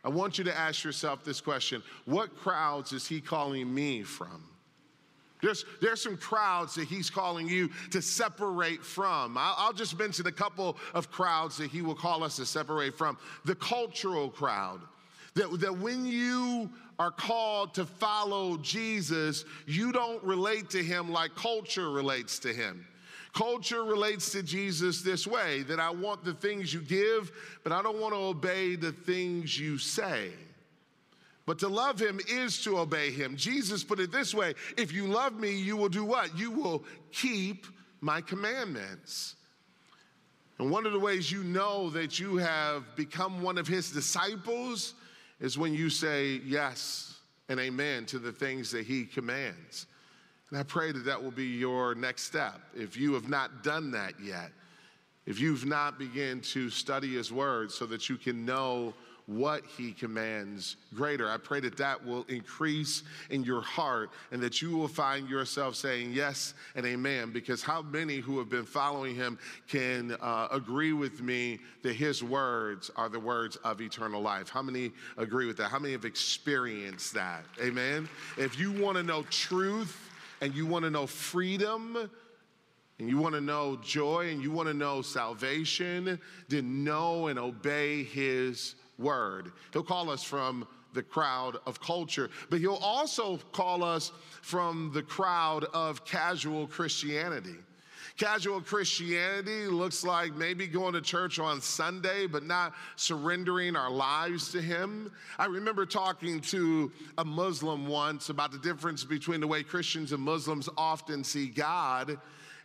I 0.03 0.09
want 0.09 0.39
you 0.39 0.45
to 0.45 0.59
ask 0.59 0.83
yourself 0.83 1.23
this 1.23 1.41
question 1.41 1.83
What 2.07 2.35
crowds 2.37 2.93
is 2.93 3.07
he 3.07 3.21
calling 3.21 3.73
me 3.73 4.03
from? 4.03 4.45
There's, 5.43 5.65
there's 5.81 6.03
some 6.03 6.17
crowds 6.17 6.75
that 6.75 6.89
he's 6.89 7.11
calling 7.11 7.49
you 7.49 7.71
to 7.91 8.03
separate 8.03 8.85
from. 8.85 9.37
I'll, 9.39 9.55
I'll, 9.57 9.73
just 9.73 9.99
mention 9.99 10.27
a 10.27 10.33
couple 10.33 10.77
of 10.95 11.11
crowds 11.11 11.57
that 11.59 11.71
he 11.71 11.83
will 11.83 11.95
call 11.95 12.23
us 12.23 12.37
to 12.37 12.47
separate 12.47 12.97
from. 12.97 13.17
The 13.45 13.55
cultural 13.55 14.29
crowd. 14.29 14.81
That, 15.35 15.61
that 15.61 15.79
when 15.79 16.07
you 16.07 16.71
are 16.99 17.11
called 17.11 17.75
to 17.75 17.87
follow 17.87 18.57
Jesus, 18.59 19.45
you 19.67 19.93
don't 19.93 20.23
relate 20.23 20.69
to 20.71 20.83
him 20.83 21.11
like 21.11 21.35
culture 21.35 21.91
relates 21.91 22.39
to 22.41 22.53
him. 22.53 22.87
Culture 23.33 23.85
relates 23.85 24.33
to 24.33 24.43
Jesus 24.43 25.03
this 25.03 25.27
way 25.27 25.63
that 25.63 25.79
I 25.79 25.91
want 25.91 26.25
the 26.25 26.35
things 26.35 26.75
you 26.75 26.81
give, 26.81 27.31
but 27.63 27.73
I 27.73 27.81
don't 27.81 28.01
want 28.01 28.13
to 28.13 28.19
obey 28.19 28.75
the 28.75 28.93
things 28.93 29.59
you 29.59 29.79
say. 29.79 30.31
But 31.51 31.59
to 31.59 31.69
love 31.69 32.01
him 32.01 32.21
is 32.29 32.63
to 32.63 32.79
obey 32.79 33.11
him. 33.11 33.35
Jesus 33.35 33.83
put 33.83 33.99
it 33.99 34.13
this 34.13 34.33
way 34.33 34.55
if 34.79 34.93
you 34.93 35.09
love 35.09 35.37
me, 35.37 35.51
you 35.51 35.77
will 35.77 35.89
do 35.89 36.05
what? 36.05 36.39
You 36.39 36.53
will 36.53 36.85
keep 37.11 37.67
my 38.01 38.21
commandments. 38.21 39.35
And 40.61 40.71
one 40.71 40.87
of 40.87 40.93
the 40.93 41.01
ways 41.01 41.33
you 41.33 41.43
know 41.43 41.91
that 41.91 42.21
you 42.21 42.37
have 42.37 42.95
become 42.95 43.43
one 43.43 43.59
of 43.59 43.67
his 43.67 43.91
disciples 43.91 44.95
is 45.41 45.59
when 45.59 45.75
you 45.75 45.91
say 45.91 46.41
yes 46.45 47.19
and 47.49 47.59
amen 47.59 48.07
to 48.07 48.21
the 48.21 48.31
things 48.31 48.71
that 48.71 48.87
he 48.87 49.05
commands. 49.05 49.89
And 50.51 50.59
I 50.61 50.63
pray 50.63 50.93
that 50.93 51.05
that 51.05 51.21
will 51.21 51.33
be 51.33 51.47
your 51.47 51.97
next 51.97 52.27
step. 52.27 52.61
If 52.77 52.97
you 52.97 53.15
have 53.15 53.29
not 53.29 53.65
done 53.65 53.91
that 53.91 54.13
yet, 54.23 54.53
if 55.27 55.41
you've 55.41 55.67
not 55.67 55.99
begun 55.99 56.43
to 56.53 56.71
study 56.71 57.17
his 57.17 57.33
word 57.33 57.73
so 57.73 57.87
that 57.87 58.09
you 58.09 58.19
can 58.19 58.47
know 58.47 58.95
what 59.31 59.63
he 59.79 59.93
commands 59.93 60.75
greater. 60.93 61.31
I 61.31 61.37
pray 61.37 61.61
that 61.61 61.77
that 61.77 62.05
will 62.05 62.25
increase 62.25 63.05
in 63.31 63.45
your 63.45 63.61
heart 63.61 64.11
and 64.33 64.43
that 64.43 64.61
you 64.61 64.77
will 64.77 64.89
find 64.89 65.29
yourself 65.29 65.77
saying 65.77 66.13
yes 66.13 66.55
and 66.75 66.85
amen. 66.85 67.31
Because 67.31 67.63
how 67.63 67.81
many 67.81 68.17
who 68.17 68.39
have 68.41 68.51
been 68.51 68.65
following 68.65 69.15
him 69.15 69.39
can 69.69 70.17
uh, 70.21 70.49
agree 70.51 70.93
with 70.93 71.23
me 71.23 71.61
that 71.85 71.95
his 71.95 72.25
words 72.25 72.91
are 72.97 73.09
the 73.09 73.21
words 73.21 73.55
of 73.63 73.81
eternal 73.81 74.21
life? 74.21 74.49
How 74.49 74.63
many 74.63 74.91
agree 75.17 75.47
with 75.47 75.57
that? 75.59 75.71
How 75.71 75.79
many 75.79 75.93
have 75.93 76.05
experienced 76.05 77.15
that? 77.15 77.45
Amen. 77.63 78.09
If 78.37 78.59
you 78.59 78.73
want 78.73 78.97
to 78.97 79.05
know 79.05 79.23
truth 79.31 80.11
and 80.41 80.53
you 80.53 80.67
want 80.67 80.85
to 80.85 80.91
know 80.91 81.07
freedom, 81.07 82.11
and 82.99 83.09
you 83.09 83.17
want 83.17 83.35
to 83.35 83.41
know 83.41 83.79
joy 83.83 84.29
and 84.29 84.43
you 84.43 84.51
want 84.51 84.69
to 84.69 84.75
know 84.75 85.01
salvation, 85.01 86.21
then 86.49 86.85
know 86.85 87.29
and 87.29 87.39
obey 87.39 88.05
his 88.05 88.75
word. 89.01 89.53
He'll 89.73 89.83
call 89.83 90.11
us 90.11 90.23
from 90.23 90.67
the 90.93 91.03
crowd 91.03 91.57
of 91.67 91.81
culture, 91.81 92.31
but 92.49 92.59
he'll 92.59 92.75
also 92.75 93.39
call 93.53 93.85
us 93.85 94.13
from 94.43 94.91
the 94.93 95.03
crowd 95.03 95.65
of 95.73 96.05
casual 96.05 96.67
Christianity. 96.67 97.57
Casual 98.17 98.61
Christianity 98.61 99.67
looks 99.67 100.05
like 100.05 100.35
maybe 100.35 100.67
going 100.67 100.93
to 100.93 101.01
church 101.01 101.39
on 101.39 101.61
Sunday, 101.61 102.27
but 102.27 102.45
not 102.45 102.75
surrendering 102.97 103.77
our 103.77 103.91
lives 103.91 104.53
to 104.53 104.61
Him. 104.61 105.11
I 105.39 105.47
remember 105.47 105.87
talking 105.87 106.41
to 106.43 106.93
a 107.17 107.25
Muslim 107.25 107.87
once 107.87 108.29
about 108.29 108.53
the 108.53 108.59
difference 108.59 109.05
between 109.05 109.41
the 109.41 109.47
way 109.47 109.63
Christians 109.63 110.13
and 110.13 110.23
Muslims 110.23 110.69
often 110.77 111.25
see 111.25 111.47
God 111.47 112.19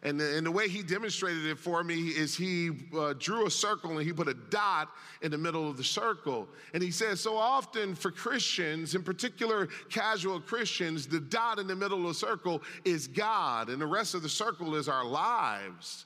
and 0.06 0.20
the, 0.20 0.38
and 0.38 0.46
the 0.46 0.52
way 0.52 0.70
he 0.70 0.84
demonstrated 0.84 1.48
it 1.48 1.58
for 1.58 1.84
me 1.84 2.10
is 2.10 2.38
he 2.38 2.70
uh, 2.96 3.16
drew 3.18 3.48
a 3.48 3.50
circle 3.50 3.98
and 3.98 4.06
he 4.06 4.14
put 4.14 4.28
a 4.28 4.36
dot 4.52 4.92
in 5.24 5.32
the 5.32 5.38
middle 5.38 5.68
of 5.68 5.78
the 5.78 5.84
circle. 5.84 6.48
And 6.76 6.84
he 6.84 6.92
says, 6.92 7.20
so 7.20 7.36
often 7.36 7.96
for 7.96 8.12
Christians, 8.12 8.94
in 8.94 9.02
particular 9.02 9.68
casual 9.90 10.40
Christians, 10.40 11.08
the 11.08 11.20
dot 11.20 11.58
in 11.58 11.66
the 11.66 11.76
middle 11.76 12.02
of 12.02 12.10
the 12.10 12.14
circle 12.14 12.62
is 12.86 13.08
God, 13.08 13.70
and 13.70 13.82
the 13.82 13.88
rest 13.88 14.14
of 14.14 14.22
the 14.22 14.30
circle 14.30 14.76
is 14.76 14.88
our 14.88 15.04
lives. 15.04 16.06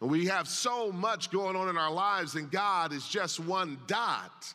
And 0.00 0.10
we 0.10 0.26
have 0.26 0.48
so 0.48 0.90
much 0.90 1.30
going 1.30 1.54
on 1.54 1.68
in 1.68 1.78
our 1.78 1.92
lives, 1.92 2.34
and 2.34 2.50
God 2.50 2.92
is 2.92 3.06
just 3.06 3.38
one 3.38 3.78
dot. 3.86 4.52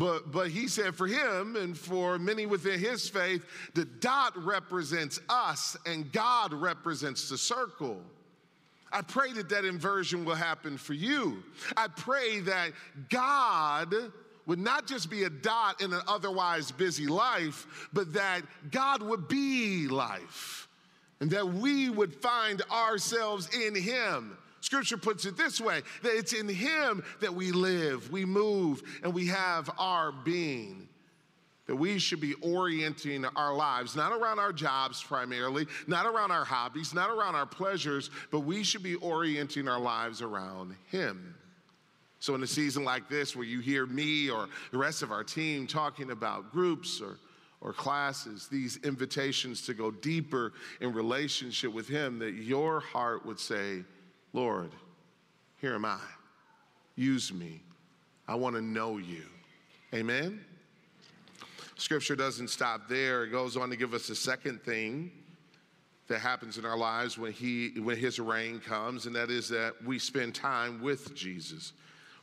But, 0.00 0.32
but 0.32 0.48
he 0.48 0.66
said 0.66 0.94
for 0.94 1.06
him 1.06 1.56
and 1.56 1.76
for 1.76 2.18
many 2.18 2.46
within 2.46 2.80
his 2.80 3.06
faith, 3.06 3.44
the 3.74 3.84
dot 3.84 4.32
represents 4.42 5.20
us 5.28 5.76
and 5.84 6.10
God 6.10 6.54
represents 6.54 7.28
the 7.28 7.36
circle. 7.36 8.00
I 8.90 9.02
pray 9.02 9.34
that 9.34 9.50
that 9.50 9.66
inversion 9.66 10.24
will 10.24 10.36
happen 10.36 10.78
for 10.78 10.94
you. 10.94 11.42
I 11.76 11.88
pray 11.88 12.40
that 12.40 12.70
God 13.10 13.94
would 14.46 14.58
not 14.58 14.86
just 14.86 15.10
be 15.10 15.24
a 15.24 15.30
dot 15.30 15.82
in 15.82 15.92
an 15.92 16.00
otherwise 16.08 16.72
busy 16.72 17.06
life, 17.06 17.88
but 17.92 18.14
that 18.14 18.40
God 18.70 19.02
would 19.02 19.28
be 19.28 19.86
life 19.86 20.66
and 21.20 21.30
that 21.30 21.46
we 21.46 21.90
would 21.90 22.14
find 22.14 22.62
ourselves 22.72 23.54
in 23.54 23.74
Him. 23.74 24.38
Scripture 24.60 24.96
puts 24.96 25.24
it 25.24 25.36
this 25.36 25.60
way 25.60 25.82
that 26.02 26.12
it's 26.14 26.32
in 26.32 26.48
Him 26.48 27.02
that 27.20 27.34
we 27.34 27.50
live, 27.52 28.10
we 28.10 28.24
move, 28.24 28.82
and 29.02 29.12
we 29.12 29.26
have 29.26 29.70
our 29.78 30.12
being. 30.12 30.86
That 31.66 31.76
we 31.76 31.98
should 32.00 32.20
be 32.20 32.34
orienting 32.42 33.24
our 33.24 33.54
lives, 33.54 33.94
not 33.94 34.12
around 34.12 34.40
our 34.40 34.52
jobs 34.52 35.02
primarily, 35.02 35.66
not 35.86 36.04
around 36.04 36.32
our 36.32 36.44
hobbies, 36.44 36.92
not 36.92 37.10
around 37.10 37.36
our 37.36 37.46
pleasures, 37.46 38.10
but 38.32 38.40
we 38.40 38.64
should 38.64 38.82
be 38.82 38.96
orienting 38.96 39.68
our 39.68 39.78
lives 39.78 40.20
around 40.20 40.74
Him. 40.90 41.34
So, 42.18 42.34
in 42.34 42.42
a 42.42 42.46
season 42.46 42.84
like 42.84 43.08
this, 43.08 43.36
where 43.36 43.46
you 43.46 43.60
hear 43.60 43.86
me 43.86 44.28
or 44.28 44.48
the 44.72 44.78
rest 44.78 45.02
of 45.02 45.12
our 45.12 45.24
team 45.24 45.66
talking 45.66 46.10
about 46.10 46.52
groups 46.52 47.00
or 47.00 47.18
or 47.62 47.72
classes, 47.72 48.48
these 48.48 48.78
invitations 48.84 49.66
to 49.66 49.74
go 49.74 49.90
deeper 49.90 50.52
in 50.80 50.92
relationship 50.92 51.72
with 51.72 51.86
Him, 51.86 52.18
that 52.18 52.32
your 52.32 52.80
heart 52.80 53.26
would 53.26 53.38
say, 53.38 53.84
Lord, 54.32 54.70
here 55.56 55.74
am 55.74 55.84
I. 55.84 55.98
Use 56.96 57.32
me. 57.32 57.62
I 58.28 58.34
want 58.34 58.56
to 58.56 58.62
know 58.62 58.98
you. 58.98 59.24
Amen? 59.92 60.44
Scripture 61.76 62.14
doesn't 62.14 62.48
stop 62.48 62.88
there. 62.88 63.24
It 63.24 63.30
goes 63.30 63.56
on 63.56 63.70
to 63.70 63.76
give 63.76 63.94
us 63.94 64.08
a 64.10 64.14
second 64.14 64.62
thing 64.62 65.10
that 66.08 66.20
happens 66.20 66.58
in 66.58 66.64
our 66.64 66.76
lives 66.76 67.16
when 67.16 67.32
he 67.32 67.70
when 67.80 67.96
his 67.96 68.18
reign 68.18 68.60
comes 68.60 69.06
and 69.06 69.14
that 69.14 69.30
is 69.30 69.48
that 69.48 69.74
we 69.84 69.98
spend 69.98 70.34
time 70.34 70.82
with 70.82 71.14
Jesus. 71.14 71.72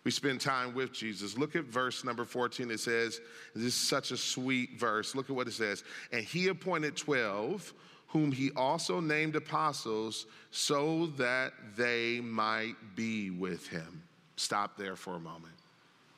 We 0.04 0.12
spend 0.12 0.40
time 0.40 0.74
with 0.74 0.94
Jesus. 0.94 1.38
Look 1.38 1.56
at 1.56 1.66
verse 1.66 2.06
number 2.06 2.24
14. 2.24 2.72
It 2.72 2.80
says, 2.80 3.20
this 3.54 3.66
is 3.66 3.76
such 3.76 4.12
a 4.12 4.18
sweet 4.18 4.80
verse. 4.80 5.16
Look 5.16 5.30
at 5.30 5.36
what 5.36 5.48
it 5.48 5.54
says. 5.54 5.84
And 6.14 6.24
he 6.24 6.48
appointed 6.48 6.96
12 6.96 7.74
whom 8.18 8.32
he 8.32 8.50
also 8.56 9.00
named 9.00 9.36
apostles, 9.36 10.26
so 10.50 11.08
that 11.18 11.54
they 11.76 12.20
might 12.20 12.76
be 12.96 13.30
with 13.30 13.68
him. 13.68 14.02
Stop 14.38 14.76
there 14.76 14.96
for 14.96 15.16
a 15.16 15.20
moment. 15.20 15.54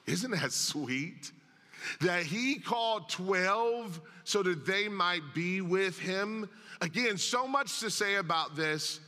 Isn't 0.06 0.32
that 0.32 0.54
sweet? 0.54 1.32
That 2.02 2.24
he 2.24 2.60
called 2.60 3.10
12 3.10 4.00
so 4.24 4.44
that 4.44 4.66
they 4.66 4.88
might 4.88 5.22
be 5.34 5.60
with 5.60 6.00
him. 6.00 6.50
Again, 6.82 7.18
so 7.18 7.48
much 7.48 7.80
to 7.82 7.90
say 7.90 8.16
about 8.16 8.56
this. 8.56 9.02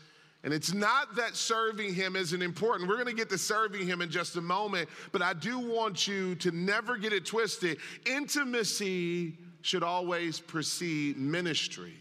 And 0.43 0.53
it's 0.53 0.73
not 0.73 1.15
that 1.15 1.35
serving 1.35 1.93
him 1.93 2.15
isn't 2.15 2.41
important. 2.41 2.89
We're 2.89 2.95
going 2.95 3.07
to 3.07 3.13
get 3.13 3.29
to 3.29 3.37
serving 3.37 3.85
him 3.87 4.01
in 4.01 4.09
just 4.09 4.35
a 4.35 4.41
moment, 4.41 4.89
but 5.11 5.21
I 5.21 5.33
do 5.33 5.59
want 5.59 6.07
you 6.07 6.35
to 6.35 6.51
never 6.51 6.97
get 6.97 7.13
it 7.13 7.25
twisted. 7.25 7.77
Intimacy 8.05 9.37
should 9.61 9.83
always 9.83 10.39
precede 10.39 11.17
ministry 11.17 11.93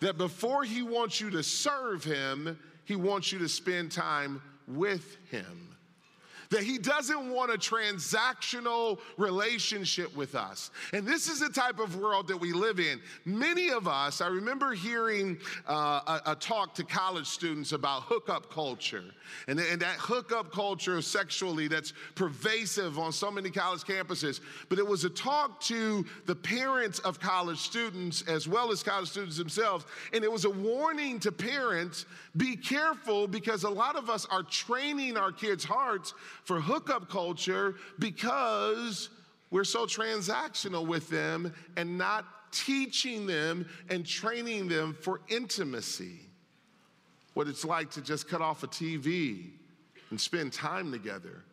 that 0.00 0.18
before 0.18 0.64
he 0.64 0.82
wants 0.82 1.20
you 1.20 1.30
to 1.30 1.42
serve 1.42 2.04
him, 2.04 2.58
he 2.84 2.96
wants 2.96 3.32
you 3.32 3.38
to 3.38 3.48
spend 3.48 3.92
time 3.92 4.42
with 4.66 5.16
him 5.30 5.69
that 6.50 6.64
he 6.64 6.78
doesn't 6.78 7.30
want 7.30 7.52
a 7.52 7.56
transactional 7.56 8.98
relationship 9.16 10.14
with 10.16 10.34
us. 10.34 10.70
And 10.92 11.06
this 11.06 11.28
is 11.28 11.40
the 11.40 11.48
type 11.48 11.78
of 11.78 11.96
world 11.96 12.28
that 12.28 12.36
we 12.36 12.52
live 12.52 12.80
in. 12.80 13.00
Many 13.24 13.70
of 13.70 13.86
us, 13.86 14.20
I 14.20 14.26
remember 14.26 14.72
hearing 14.72 15.38
uh, 15.68 16.20
a, 16.26 16.32
a, 16.32 16.34
talk 16.34 16.74
to 16.74 16.84
college 16.84 17.26
students 17.26 17.72
about 17.72 18.02
hookup 18.02 18.52
culture. 18.52 19.04
And, 19.46 19.60
and 19.60 19.80
that 19.80 19.96
hookup 19.96 20.52
culture 20.52 21.00
sexually 21.02 21.68
that's 21.68 21.92
pervasive 22.16 22.98
on 22.98 23.12
so 23.12 23.30
many 23.30 23.50
college 23.50 23.82
campuses. 23.82 24.40
But 24.68 24.78
it 24.78 24.86
was 24.86 25.04
a 25.04 25.10
talk 25.10 25.60
to 25.62 26.04
the 26.26 26.34
parents 26.34 26.98
of 27.00 27.20
college 27.20 27.58
students 27.58 28.22
as 28.22 28.48
well 28.48 28.72
as 28.72 28.82
college 28.82 29.08
students 29.08 29.36
themselves. 29.36 29.86
And 30.12 30.24
it 30.24 30.32
was 30.32 30.44
a 30.44 30.50
warning 30.50 31.20
to 31.20 31.30
parents 31.30 32.06
be 32.36 32.56
careful 32.56 33.28
because 33.28 33.62
a 33.64 33.70
lot 33.70 33.96
of 33.96 34.10
us 34.10 34.26
are 34.30 34.42
training 34.42 35.16
our 35.16 35.32
kids' 35.32 35.64
hearts 35.64 36.14
for 36.44 36.60
hookup 36.60 37.08
culture 37.08 37.76
because 37.98 39.08
we're 39.50 39.64
so 39.64 39.84
transactional 39.84 40.86
with 40.86 41.08
them 41.08 41.52
and 41.76 41.98
not 41.98 42.24
teaching 42.52 43.26
them 43.26 43.66
and 43.88 44.06
training 44.06 44.68
them 44.68 44.94
for 44.94 45.20
intimacy. 45.28 46.20
What 47.34 47.48
it's 47.48 47.64
like 47.64 47.90
to 47.92 48.00
just 48.00 48.28
cut 48.28 48.40
off 48.40 48.62
a 48.62 48.66
TV 48.66 49.50
and 50.10 50.20
spend 50.20 50.52
time 50.52 50.90
together. 50.90 51.44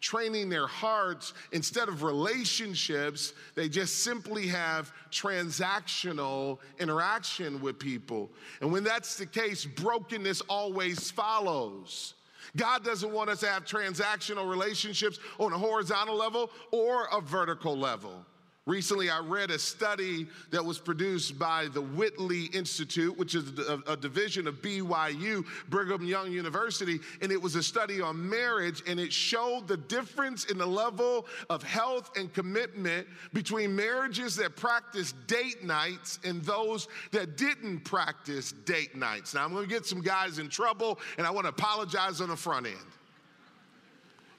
Training 0.00 0.48
their 0.48 0.68
hearts 0.68 1.34
instead 1.50 1.88
of 1.88 2.04
relationships 2.04 3.32
they 3.56 3.68
just 3.68 4.04
simply 4.04 4.46
have 4.46 4.92
transactional 5.10 6.58
interaction 6.78 7.60
with 7.60 7.80
people. 7.80 8.30
And 8.60 8.70
when 8.70 8.84
that's 8.84 9.16
the 9.16 9.26
case 9.26 9.64
brokenness 9.64 10.40
always 10.42 11.10
follows 11.10 12.14
God 12.56 12.84
doesn't 12.84 13.12
want 13.12 13.30
us 13.30 13.40
to 13.40 13.46
have 13.48 13.64
transactional 13.64 14.48
relationships 14.48 15.18
on 15.38 15.52
a 15.52 15.58
horizontal 15.58 16.16
level 16.16 16.50
or 16.70 17.06
a 17.12 17.20
vertical 17.20 17.76
level. 17.76 18.24
Recently, 18.68 19.08
I 19.08 19.20
read 19.20 19.50
a 19.50 19.58
study 19.58 20.26
that 20.50 20.62
was 20.62 20.78
produced 20.78 21.38
by 21.38 21.68
the 21.72 21.80
Wheatley 21.80 22.50
Institute, 22.52 23.16
which 23.16 23.34
is 23.34 23.58
a, 23.60 23.82
a, 23.86 23.96
division 23.96 24.46
of 24.46 24.60
BYU, 24.60 25.42
Brigham 25.70 26.04
Young 26.04 26.30
University, 26.30 27.00
and 27.22 27.32
it 27.32 27.40
was 27.40 27.54
a 27.54 27.62
study 27.62 28.02
on 28.02 28.28
marriage, 28.28 28.82
and 28.86 29.00
it 29.00 29.10
showed 29.10 29.68
the 29.68 29.78
difference 29.78 30.44
in 30.44 30.58
the 30.58 30.66
level 30.66 31.24
of 31.48 31.62
health 31.62 32.10
and 32.18 32.30
commitment 32.34 33.06
between 33.32 33.74
marriages 33.74 34.36
that 34.36 34.54
practice 34.54 35.14
date 35.26 35.64
nights 35.64 36.18
and 36.22 36.42
those 36.42 36.88
that 37.10 37.38
didn't 37.38 37.80
practice 37.86 38.52
date 38.66 38.94
nights. 38.94 39.32
Now, 39.32 39.46
I'm 39.46 39.54
gonna 39.54 39.66
get 39.66 39.86
some 39.86 40.02
guys 40.02 40.38
in 40.38 40.50
trouble, 40.50 40.98
and 41.16 41.26
I 41.26 41.30
wanna 41.30 41.48
apologize 41.48 42.20
on 42.20 42.28
the 42.28 42.36
front 42.36 42.66
end. 42.66 42.76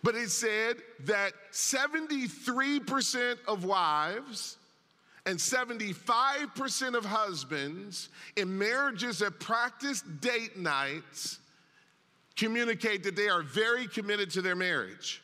But 0.02 0.16
it 0.16 0.30
said 0.30 0.78
that 1.02 1.34
73% 1.52 3.38
of 3.48 3.66
wives 3.66 4.58
and 5.26 5.38
75% 5.38 6.96
of 6.96 7.06
husbands 7.06 8.10
in 8.38 8.58
marriages 8.58 9.20
that 9.20 9.40
practice 9.40 10.02
date 10.02 10.58
nights 10.58 11.40
communicate 12.38 13.04
that 13.04 13.18
they 13.18 13.28
are 13.28 13.42
very 13.42 13.88
committed 13.88 14.32
to 14.32 14.42
their 14.42 14.56
marriage, 14.56 15.22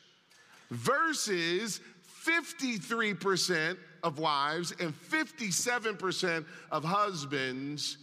versus 0.70 1.80
53% 2.24 3.78
of 4.02 4.18
wives 4.18 4.74
and 4.80 4.92
57% 5.08 6.44
of 6.70 6.84
husbands 6.84 7.96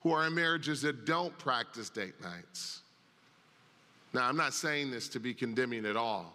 who 0.00 0.10
are 0.10 0.26
in 0.26 0.34
marriages 0.34 0.82
that 0.82 1.06
don't 1.06 1.36
practice 1.38 1.88
date 1.88 2.20
nights. 2.20 2.82
Now, 4.16 4.26
I'm 4.30 4.36
not 4.38 4.54
saying 4.54 4.92
this 4.92 5.08
to 5.08 5.20
be 5.20 5.34
condemning 5.34 5.84
at 5.84 5.94
all. 5.94 6.34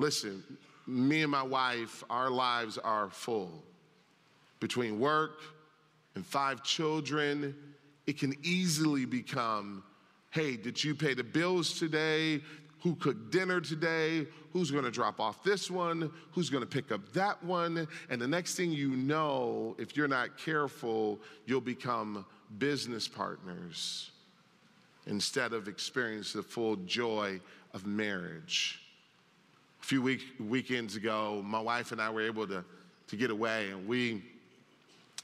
Listen, 0.00 0.42
me 0.88 1.22
and 1.22 1.30
my 1.30 1.44
wife, 1.44 2.02
our 2.10 2.30
lives 2.30 2.78
are 2.78 3.08
full. 3.10 3.62
Between 4.58 4.98
work 4.98 5.38
and 6.16 6.26
five 6.26 6.64
children, 6.64 7.54
it 8.08 8.18
can 8.18 8.34
easily 8.42 9.04
become 9.04 9.84
hey, 10.32 10.56
did 10.56 10.82
you 10.82 10.96
pay 10.96 11.14
the 11.14 11.22
bills 11.22 11.78
today? 11.78 12.42
Who 12.82 12.96
cooked 12.96 13.30
dinner 13.30 13.60
today? 13.60 14.26
Who's 14.52 14.72
gonna 14.72 14.90
drop 14.90 15.20
off 15.20 15.44
this 15.44 15.70
one? 15.70 16.10
Who's 16.32 16.50
gonna 16.50 16.66
pick 16.66 16.90
up 16.90 17.12
that 17.12 17.42
one? 17.44 17.86
And 18.10 18.20
the 18.20 18.26
next 18.26 18.56
thing 18.56 18.72
you 18.72 18.88
know, 18.96 19.76
if 19.78 19.96
you're 19.96 20.08
not 20.08 20.36
careful, 20.38 21.20
you'll 21.46 21.60
become 21.60 22.26
business 22.58 23.06
partners 23.06 24.10
instead 25.06 25.52
of 25.52 25.68
experience 25.68 26.32
the 26.32 26.42
full 26.42 26.76
joy 26.76 27.40
of 27.74 27.86
marriage. 27.86 28.80
A 29.82 29.84
few 29.84 30.02
week, 30.02 30.22
weekends 30.40 30.96
ago, 30.96 31.42
my 31.44 31.60
wife 31.60 31.92
and 31.92 32.00
I 32.00 32.10
were 32.10 32.26
able 32.26 32.46
to, 32.48 32.64
to 33.08 33.16
get 33.16 33.30
away, 33.30 33.70
and 33.70 33.86
we 33.86 34.22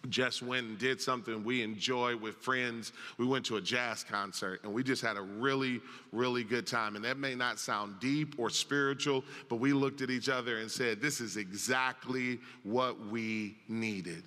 just 0.09 0.43
went 0.43 0.67
and 0.67 0.79
did 0.79 1.01
something 1.01 1.45
we 1.45 1.63
enjoyed 1.63 2.21
with 2.21 2.37
friends. 2.37 2.93
We 3.19 3.27
went 3.27 3.45
to 3.47 3.57
a 3.57 3.61
jazz 3.61 4.03
concert 4.03 4.61
and 4.65 4.73
we 4.73 4.83
just 4.83 5.03
had 5.03 5.17
a 5.17 5.23
really, 5.23 5.81
really 6.11 6.43
good 6.45 6.67
time. 6.67 6.97
And 6.97 7.05
that 7.05 7.19
may 7.19 7.35
not 7.35 7.59
sound 7.59 8.01
deep 8.01 8.35
or 8.39 8.51
spiritual, 8.51 9.25
but 9.49 9.57
we 9.57 9.73
looked 9.73 10.01
at 10.01 10.11
each 10.11 10.29
other 10.29 10.59
and 10.59 10.71
said, 10.71 11.01
This 11.01 11.21
is 11.21 11.37
exactly 11.37 12.41
what 12.65 12.99
we 13.07 13.57
needed. 13.69 14.25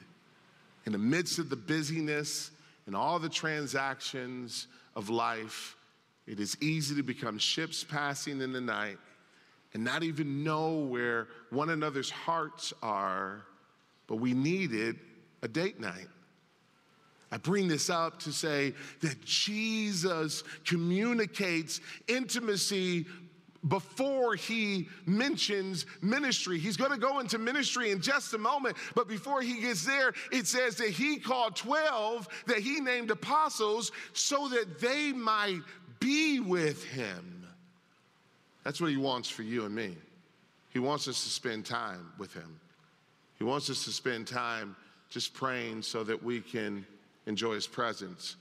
In 0.85 0.91
the 0.91 0.97
midst 0.97 1.39
of 1.39 1.49
the 1.49 1.55
busyness 1.55 2.51
and 2.85 2.95
all 2.95 3.19
the 3.19 3.29
transactions, 3.29 4.67
of 4.95 5.09
life, 5.09 5.75
it 6.25 6.39
is 6.39 6.57
easy 6.61 6.95
to 6.95 7.03
become 7.03 7.37
ships 7.37 7.83
passing 7.83 8.41
in 8.41 8.53
the 8.53 8.61
night 8.61 8.97
and 9.73 9.83
not 9.83 10.03
even 10.03 10.43
know 10.43 10.79
where 10.79 11.27
one 11.49 11.69
another's 11.69 12.09
hearts 12.09 12.73
are, 12.81 13.43
but 14.07 14.15
we 14.15 14.33
needed 14.33 14.97
a 15.43 15.47
date 15.47 15.79
night. 15.79 16.07
I 17.31 17.37
bring 17.37 17.67
this 17.67 17.89
up 17.89 18.19
to 18.19 18.31
say 18.31 18.73
that 19.01 19.23
Jesus 19.25 20.43
communicates 20.63 21.81
intimacy 22.07 23.05
before 23.67 24.35
he 24.35 24.87
mentions 25.05 25.85
ministry. 26.01 26.59
He's 26.59 26.77
going 26.77 26.91
to 26.91 26.97
go 26.97 27.19
into 27.19 27.37
ministry 27.37 27.91
in 27.91 28.01
just 28.01 28.33
a 28.33 28.37
moment, 28.37 28.77
but 28.93 29.07
before 29.07 29.41
he 29.41 29.61
gets 29.61 29.85
there, 29.85 30.13
it 30.31 30.47
says 30.47 30.75
that 30.75 30.89
he 30.89 31.17
called 31.17 31.55
12 31.55 32.27
that 32.47 32.59
he 32.59 32.79
named 32.79 33.11
apostles 33.11 33.91
so 34.13 34.47
that 34.49 34.79
they 34.79 35.11
might 35.11 35.61
be 35.99 36.39
with 36.39 36.83
him. 36.83 37.47
That's 38.63 38.81
what 38.81 38.89
he 38.89 38.97
wants 38.97 39.29
for 39.29 39.43
you 39.43 39.65
and 39.65 39.73
me. 39.73 39.95
He 40.69 40.79
wants 40.79 41.07
us 41.07 41.23
to 41.23 41.29
spend 41.29 41.65
time 41.65 42.11
with 42.17 42.33
him. 42.33 42.59
He 43.37 43.43
wants 43.43 43.69
us 43.69 43.83
to 43.85 43.91
spend 43.91 44.27
time 44.27 44.75
just 45.09 45.33
praying 45.33 45.81
so 45.81 46.03
that 46.03 46.21
we 46.21 46.41
can 46.41 46.85
enjoy 47.25 47.53
his 47.53 47.67
presence, 47.67 48.35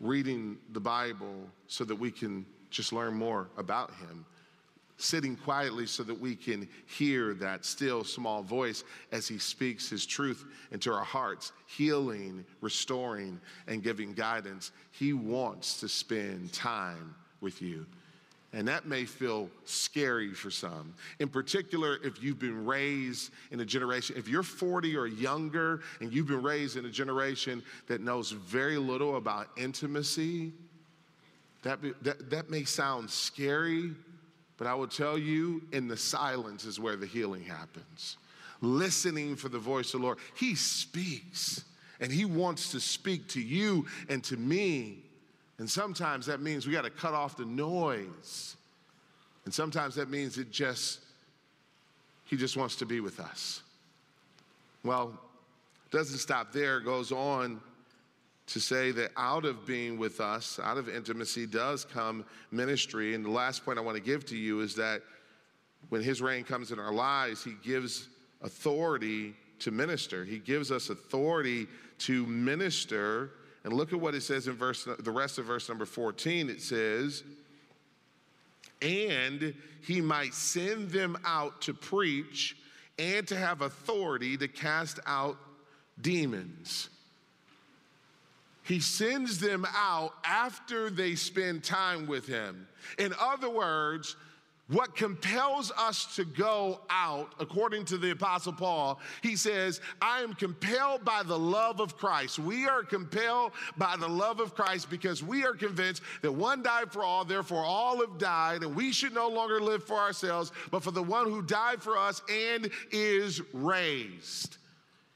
reading 0.00 0.56
the 0.72 0.80
Bible 0.80 1.34
so 1.66 1.84
that 1.84 1.96
we 1.96 2.10
can 2.10 2.46
just 2.70 2.92
learn 2.92 3.14
more 3.14 3.48
about 3.56 3.90
him 3.94 4.24
sitting 4.96 5.36
quietly 5.36 5.86
so 5.86 6.02
that 6.04 6.18
we 6.18 6.36
can 6.36 6.68
hear 6.86 7.34
that 7.34 7.64
still 7.64 8.04
small 8.04 8.42
voice 8.42 8.84
as 9.12 9.26
he 9.26 9.38
speaks 9.38 9.88
his 9.88 10.06
truth 10.06 10.44
into 10.70 10.92
our 10.92 11.04
hearts, 11.04 11.52
healing, 11.66 12.44
restoring, 12.60 13.40
and 13.66 13.82
giving 13.82 14.14
guidance. 14.14 14.70
He 14.92 15.12
wants 15.12 15.80
to 15.80 15.88
spend 15.88 16.52
time 16.52 17.14
with 17.40 17.60
you. 17.60 17.86
And 18.52 18.68
that 18.68 18.86
may 18.86 19.04
feel 19.04 19.50
scary 19.64 20.32
for 20.32 20.48
some. 20.48 20.94
In 21.18 21.28
particular, 21.28 21.98
if 22.04 22.22
you've 22.22 22.38
been 22.38 22.64
raised 22.64 23.32
in 23.50 23.58
a 23.58 23.64
generation, 23.64 24.14
if 24.16 24.28
you're 24.28 24.44
40 24.44 24.96
or 24.96 25.08
younger 25.08 25.80
and 26.00 26.12
you've 26.12 26.28
been 26.28 26.42
raised 26.42 26.76
in 26.76 26.84
a 26.84 26.90
generation 26.90 27.64
that 27.88 28.00
knows 28.00 28.30
very 28.30 28.78
little 28.78 29.16
about 29.16 29.48
intimacy, 29.56 30.52
that, 31.62 31.82
be, 31.82 31.94
that, 32.02 32.30
that 32.30 32.48
may 32.48 32.62
sound 32.62 33.10
scary 33.10 33.90
but 34.56 34.66
I 34.66 34.74
will 34.74 34.86
tell 34.86 35.18
you, 35.18 35.62
in 35.72 35.88
the 35.88 35.96
silence 35.96 36.64
is 36.64 36.78
where 36.78 36.96
the 36.96 37.06
healing 37.06 37.42
happens. 37.42 38.16
Listening 38.60 39.36
for 39.36 39.48
the 39.48 39.58
voice 39.58 39.92
of 39.94 40.00
the 40.00 40.06
Lord. 40.06 40.18
He 40.36 40.54
speaks, 40.54 41.64
and 42.00 42.12
He 42.12 42.24
wants 42.24 42.70
to 42.72 42.80
speak 42.80 43.28
to 43.28 43.40
you 43.40 43.86
and 44.08 44.22
to 44.24 44.36
me. 44.36 44.98
And 45.58 45.68
sometimes 45.68 46.26
that 46.26 46.40
means 46.40 46.66
we 46.66 46.72
got 46.72 46.84
to 46.84 46.90
cut 46.90 47.14
off 47.14 47.36
the 47.36 47.44
noise. 47.44 48.56
And 49.44 49.52
sometimes 49.52 49.96
that 49.96 50.08
means 50.08 50.38
it 50.38 50.50
just, 50.50 51.00
He 52.24 52.36
just 52.36 52.56
wants 52.56 52.76
to 52.76 52.86
be 52.86 53.00
with 53.00 53.20
us. 53.20 53.62
Well, 54.84 55.18
doesn't 55.90 56.18
stop 56.18 56.52
there, 56.52 56.78
it 56.78 56.84
goes 56.84 57.12
on 57.12 57.60
to 58.46 58.60
say 58.60 58.90
that 58.92 59.10
out 59.16 59.44
of 59.44 59.66
being 59.66 59.98
with 59.98 60.20
us, 60.20 60.60
out 60.62 60.76
of 60.76 60.88
intimacy, 60.88 61.46
does 61.46 61.84
come 61.84 62.24
ministry. 62.50 63.14
And 63.14 63.24
the 63.24 63.30
last 63.30 63.64
point 63.64 63.78
I 63.78 63.82
want 63.82 63.96
to 63.96 64.02
give 64.02 64.26
to 64.26 64.36
you 64.36 64.60
is 64.60 64.74
that 64.74 65.02
when 65.88 66.02
His 66.02 66.20
reign 66.20 66.44
comes 66.44 66.70
in 66.70 66.78
our 66.78 66.92
lives, 66.92 67.42
He 67.42 67.54
gives 67.62 68.08
authority 68.42 69.34
to 69.60 69.70
minister. 69.70 70.24
He 70.24 70.38
gives 70.38 70.70
us 70.70 70.90
authority 70.90 71.66
to 72.00 72.26
minister. 72.26 73.30
And 73.64 73.72
look 73.72 73.92
at 73.92 74.00
what 74.00 74.14
it 74.14 74.22
says 74.22 74.46
in 74.46 74.54
verse, 74.54 74.86
the 74.98 75.10
rest 75.10 75.38
of 75.38 75.46
verse 75.46 75.68
number 75.68 75.86
14. 75.86 76.50
It 76.50 76.60
says, 76.60 77.24
and 78.82 79.54
he 79.80 80.00
might 80.00 80.34
send 80.34 80.90
them 80.90 81.16
out 81.24 81.62
to 81.62 81.72
preach 81.72 82.56
and 82.98 83.26
to 83.28 83.36
have 83.36 83.62
authority 83.62 84.36
to 84.36 84.48
cast 84.48 85.00
out 85.06 85.38
demons. 86.00 86.90
He 88.64 88.80
sends 88.80 89.38
them 89.38 89.66
out 89.74 90.14
after 90.24 90.90
they 90.90 91.14
spend 91.14 91.62
time 91.62 92.06
with 92.06 92.26
him. 92.26 92.66
In 92.98 93.14
other 93.20 93.50
words, 93.50 94.16
what 94.68 94.96
compels 94.96 95.70
us 95.76 96.16
to 96.16 96.24
go 96.24 96.80
out, 96.88 97.34
according 97.38 97.84
to 97.86 97.98
the 97.98 98.12
Apostle 98.12 98.54
Paul, 98.54 98.98
he 99.22 99.36
says, 99.36 99.82
I 100.00 100.22
am 100.22 100.32
compelled 100.32 101.04
by 101.04 101.22
the 101.22 101.38
love 101.38 101.80
of 101.80 101.98
Christ. 101.98 102.38
We 102.38 102.66
are 102.66 102.82
compelled 102.82 103.52
by 103.76 103.96
the 103.98 104.08
love 104.08 104.40
of 104.40 104.54
Christ 104.54 104.88
because 104.88 105.22
we 105.22 105.44
are 105.44 105.52
convinced 105.52 106.00
that 106.22 106.32
one 106.32 106.62
died 106.62 106.90
for 106.90 107.04
all, 107.04 107.26
therefore 107.26 107.62
all 107.62 107.98
have 107.98 108.16
died, 108.16 108.62
and 108.62 108.74
we 108.74 108.90
should 108.90 109.12
no 109.12 109.28
longer 109.28 109.60
live 109.60 109.84
for 109.84 109.98
ourselves, 109.98 110.50
but 110.70 110.82
for 110.82 110.92
the 110.92 111.02
one 111.02 111.26
who 111.26 111.42
died 111.42 111.82
for 111.82 111.98
us 111.98 112.22
and 112.30 112.70
is 112.90 113.42
raised. 113.52 114.56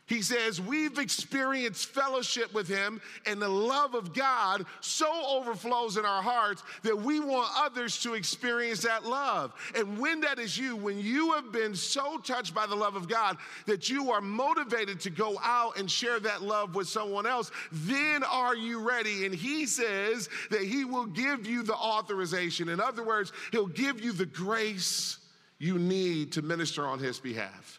He 0.08 0.22
says, 0.22 0.60
We've 0.60 0.98
experienced 0.98 1.88
fellowship 1.88 2.52
with 2.54 2.66
him, 2.66 3.00
and 3.26 3.40
the 3.40 3.48
love 3.48 3.94
of 3.94 4.14
God 4.14 4.64
so 4.80 5.08
overflows 5.28 5.98
in 5.98 6.04
our 6.06 6.22
hearts 6.22 6.62
that 6.82 6.98
we 6.98 7.20
want 7.20 7.52
others 7.56 8.02
to 8.02 8.14
experience 8.14 8.80
that 8.82 9.04
love. 9.04 9.52
And 9.76 9.98
when 9.98 10.20
that 10.22 10.38
is 10.38 10.56
you, 10.56 10.76
when 10.76 10.98
you 10.98 11.32
have 11.32 11.52
been 11.52 11.74
so 11.74 12.18
touched 12.18 12.54
by 12.54 12.66
the 12.66 12.74
love 12.74 12.96
of 12.96 13.06
God 13.06 13.36
that 13.66 13.90
you 13.90 14.10
are 14.10 14.22
motivated 14.22 14.98
to 15.00 15.10
go 15.10 15.38
out 15.42 15.78
and 15.78 15.90
share 15.90 16.18
that 16.20 16.42
love 16.42 16.74
with 16.74 16.88
someone 16.88 17.26
else, 17.26 17.50
then 17.70 18.22
are 18.24 18.56
you 18.56 18.80
ready? 18.80 19.26
And 19.26 19.34
he 19.34 19.66
says 19.66 20.30
that 20.50 20.62
he 20.62 20.86
will 20.86 21.06
give 21.06 21.46
you 21.46 21.62
the 21.62 21.74
authorization. 21.74 22.70
In 22.70 22.80
other 22.80 23.04
words, 23.04 23.32
he'll 23.52 23.66
give 23.66 24.00
you 24.00 24.12
the 24.12 24.26
grace 24.26 25.18
you 25.58 25.78
need 25.78 26.32
to 26.32 26.42
minister 26.42 26.86
on 26.86 26.98
his 26.98 27.18
behalf. 27.18 27.77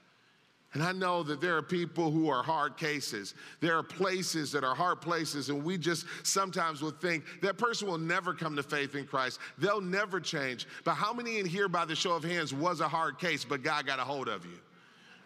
And 0.74 0.84
I 0.84 0.92
know 0.92 1.24
that 1.24 1.42
there 1.42 1.58
are 1.58 1.64
people 1.64 2.12
who 2.12 2.30
are 2.30 2.44
hard 2.44 2.78
cases. 2.78 3.34
There 3.60 3.76
are 3.76 3.82
places 3.82 4.52
that 4.52 4.64
are 4.64 4.76
hard 4.76 5.02
places, 5.02 5.50
and 5.50 5.64
we 5.64 5.80
just 5.80 6.06
sometimes 6.22 6.84
will 6.84 6.92
think 6.92 7.24
that 7.42 7.58
person 7.58 7.88
will 7.88 7.98
never 7.98 8.36
come 8.36 8.56
to 8.56 8.62
faith 8.62 8.94
in 8.94 9.06
Christ. 9.06 9.40
They'll 9.58 9.82
never 9.82 10.20
change. 10.20 10.68
But 10.84 10.94
how 10.94 11.12
many 11.12 11.40
in 11.40 11.48
here, 11.48 11.68
by 11.68 11.86
the 11.86 11.96
show 11.96 12.14
of 12.14 12.24
hands, 12.24 12.54
was 12.54 12.82
a 12.82 12.88
hard 12.88 13.18
case, 13.18 13.44
but 13.44 13.64
God 13.64 13.88
got 13.88 14.00
a 14.00 14.04
hold 14.04 14.28
of 14.28 14.46
you? 14.46 14.60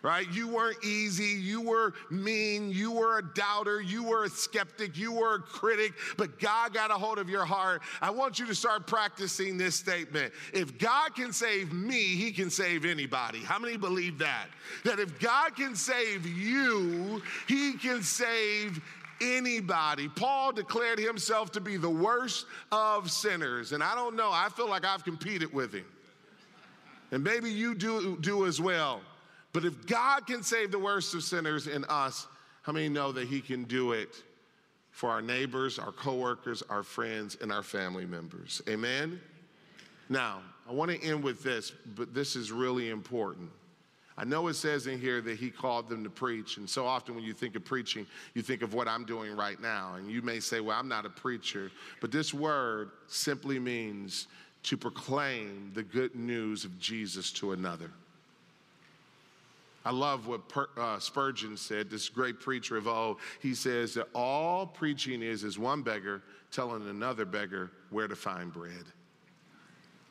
Right? 0.03 0.27
You 0.31 0.49
weren't 0.49 0.83
easy. 0.83 1.23
You 1.23 1.61
were 1.61 1.93
mean. 2.11 2.69
You 2.69 2.91
were 2.91 3.19
a 3.19 3.23
doubter. 3.33 3.81
You 3.81 4.03
were 4.03 4.25
a 4.25 4.29
skeptic. 4.29 4.97
You 4.97 5.13
were 5.13 5.35
a 5.35 5.39
critic, 5.39 5.93
but 6.17 6.37
God 6.39 6.73
got 6.73 6.91
a 6.91 6.95
hold 6.95 7.17
of 7.17 7.29
your 7.29 7.45
heart. 7.45 7.81
I 8.01 8.11
want 8.11 8.37
you 8.37 8.45
to 8.47 8.53
start 8.53 8.85
practicing 8.85 9.57
this 9.57 9.75
statement. 9.75 10.33
If 10.53 10.77
God 10.77 11.15
can 11.15 11.31
save 11.31 11.71
me, 11.71 12.01
he 12.01 12.31
can 12.31 12.49
save 12.49 12.85
anybody. 12.85 13.39
How 13.39 13.57
many 13.57 13.77
believe 13.77 14.19
that? 14.19 14.47
That 14.83 14.99
if 14.99 15.17
God 15.19 15.55
can 15.55 15.73
save 15.73 16.27
you, 16.27 17.21
he 17.47 17.73
can 17.73 18.03
save 18.03 18.81
anybody. 19.21 20.09
Paul 20.09 20.51
declared 20.51 20.99
himself 20.99 21.51
to 21.53 21.61
be 21.61 21.77
the 21.77 21.89
worst 21.89 22.45
of 22.73 23.09
sinners. 23.09 23.71
And 23.71 23.81
I 23.81 23.95
don't 23.95 24.17
know, 24.17 24.31
I 24.31 24.49
feel 24.49 24.67
like 24.67 24.85
I've 24.85 25.05
competed 25.05 25.53
with 25.53 25.73
him. 25.73 25.85
And 27.11 27.23
maybe 27.23 27.49
you 27.49 27.73
do, 27.73 28.17
do 28.19 28.45
as 28.45 28.59
well. 28.59 29.01
But 29.53 29.65
if 29.65 29.85
God 29.85 30.25
can 30.25 30.43
save 30.43 30.71
the 30.71 30.79
worst 30.79 31.13
of 31.13 31.23
sinners 31.23 31.67
in 31.67 31.85
us, 31.85 32.27
how 32.63 32.73
many 32.73 32.89
know 32.89 33.11
that 33.11 33.27
He 33.27 33.39
can 33.39 33.63
do 33.63 33.91
it 33.91 34.23
for 34.91 35.09
our 35.09 35.21
neighbors, 35.21 35.79
our 35.79 35.91
coworkers, 35.91 36.63
our 36.69 36.83
friends, 36.83 37.37
and 37.39 37.51
our 37.51 37.63
family 37.63 38.05
members? 38.05 38.61
Amen? 38.67 39.21
Now, 40.09 40.41
I 40.67 40.73
want 40.73 40.91
to 40.91 41.01
end 41.03 41.23
with 41.23 41.43
this, 41.43 41.71
but 41.95 42.13
this 42.13 42.35
is 42.35 42.51
really 42.51 42.89
important. 42.89 43.49
I 44.17 44.25
know 44.25 44.47
it 44.47 44.53
says 44.53 44.85
in 44.85 44.99
here 44.99 45.21
that 45.21 45.37
he 45.37 45.49
called 45.49 45.89
them 45.89 46.03
to 46.03 46.09
preach, 46.09 46.57
and 46.57 46.69
so 46.69 46.85
often 46.85 47.15
when 47.15 47.23
you 47.23 47.33
think 47.33 47.55
of 47.55 47.65
preaching, 47.65 48.05
you 48.35 48.43
think 48.43 48.61
of 48.61 48.73
what 48.73 48.87
I'm 48.87 49.05
doing 49.05 49.35
right 49.35 49.59
now. 49.59 49.95
And 49.95 50.09
you 50.09 50.21
may 50.21 50.39
say, 50.39 50.59
Well, 50.59 50.77
I'm 50.77 50.87
not 50.87 51.05
a 51.05 51.09
preacher, 51.09 51.71
but 51.99 52.11
this 52.11 52.33
word 52.33 52.91
simply 53.07 53.57
means 53.59 54.27
to 54.63 54.77
proclaim 54.77 55.71
the 55.73 55.83
good 55.83 56.15
news 56.15 56.63
of 56.63 56.77
Jesus 56.79 57.31
to 57.33 57.53
another. 57.53 57.89
I 59.85 59.91
love 59.91 60.27
what 60.27 60.47
per, 60.47 60.69
uh, 60.77 60.97
Spurgeon 60.99 61.57
said, 61.57 61.89
this 61.89 62.07
great 62.07 62.39
preacher 62.39 62.77
of 62.77 62.87
old. 62.87 63.17
He 63.41 63.53
says 63.53 63.93
that 63.95 64.07
all 64.15 64.65
preaching 64.65 65.21
is 65.21 65.43
is 65.43 65.59
one 65.59 65.81
beggar 65.81 66.23
telling 66.51 66.87
another 66.87 67.25
beggar 67.25 67.71
where 67.89 68.07
to 68.07 68.15
find 68.15 68.53
bread. 68.53 68.85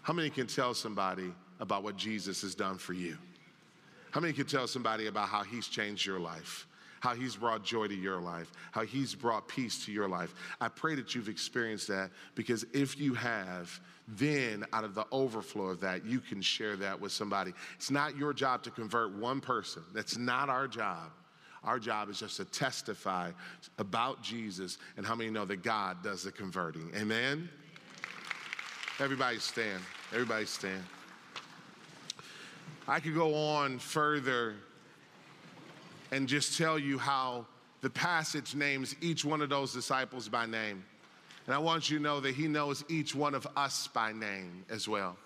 How 0.02 0.12
many 0.12 0.28
can 0.28 0.46
tell 0.46 0.74
somebody 0.74 1.32
about 1.60 1.84
what 1.84 1.96
Jesus 1.96 2.42
has 2.42 2.54
done 2.54 2.76
for 2.76 2.92
you? 2.92 3.16
How 4.10 4.20
many 4.20 4.34
can 4.34 4.46
tell 4.46 4.66
somebody 4.66 5.06
about 5.06 5.28
how 5.28 5.42
he's 5.42 5.68
changed 5.68 6.04
your 6.04 6.20
life? 6.20 6.66
How 7.02 7.16
he's 7.16 7.34
brought 7.34 7.64
joy 7.64 7.88
to 7.88 7.96
your 7.96 8.20
life, 8.20 8.52
how 8.70 8.82
he's 8.82 9.12
brought 9.12 9.48
peace 9.48 9.84
to 9.86 9.92
your 9.92 10.06
life. 10.06 10.32
I 10.60 10.68
pray 10.68 10.94
that 10.94 11.16
you've 11.16 11.28
experienced 11.28 11.88
that 11.88 12.12
because 12.36 12.64
if 12.72 12.96
you 12.96 13.12
have, 13.14 13.80
then 14.06 14.64
out 14.72 14.84
of 14.84 14.94
the 14.94 15.04
overflow 15.10 15.64
of 15.64 15.80
that, 15.80 16.06
you 16.06 16.20
can 16.20 16.40
share 16.40 16.76
that 16.76 17.00
with 17.00 17.10
somebody. 17.10 17.54
It's 17.74 17.90
not 17.90 18.16
your 18.16 18.32
job 18.32 18.62
to 18.62 18.70
convert 18.70 19.12
one 19.16 19.40
person, 19.40 19.82
that's 19.92 20.16
not 20.16 20.48
our 20.48 20.68
job. 20.68 21.10
Our 21.64 21.80
job 21.80 22.08
is 22.08 22.20
just 22.20 22.36
to 22.36 22.44
testify 22.44 23.32
about 23.78 24.22
Jesus 24.22 24.78
and 24.96 25.04
how 25.04 25.16
many 25.16 25.30
know 25.30 25.44
that 25.44 25.64
God 25.64 26.04
does 26.04 26.22
the 26.22 26.30
converting. 26.30 26.92
Amen? 26.96 27.48
Everybody 29.00 29.40
stand. 29.40 29.82
Everybody 30.12 30.46
stand. 30.46 30.84
I 32.86 33.00
could 33.00 33.14
go 33.16 33.34
on 33.34 33.80
further 33.80 34.54
and 36.12 36.28
just 36.28 36.56
tell 36.56 36.78
you 36.78 36.98
how 36.98 37.46
the 37.80 37.90
passage 37.90 38.54
names 38.54 38.94
each 39.00 39.24
one 39.24 39.40
of 39.40 39.48
those 39.48 39.72
disciples 39.72 40.28
by 40.28 40.46
name. 40.46 40.84
And 41.46 41.54
I 41.54 41.58
want 41.58 41.90
you 41.90 41.96
to 41.98 42.02
know 42.02 42.20
that 42.20 42.36
He 42.36 42.46
knows 42.46 42.84
each 42.88 43.14
one 43.14 43.34
of 43.34 43.48
us 43.56 43.88
by 43.88 44.12
name 44.12 44.64
as 44.70 44.86
well. 44.86 45.16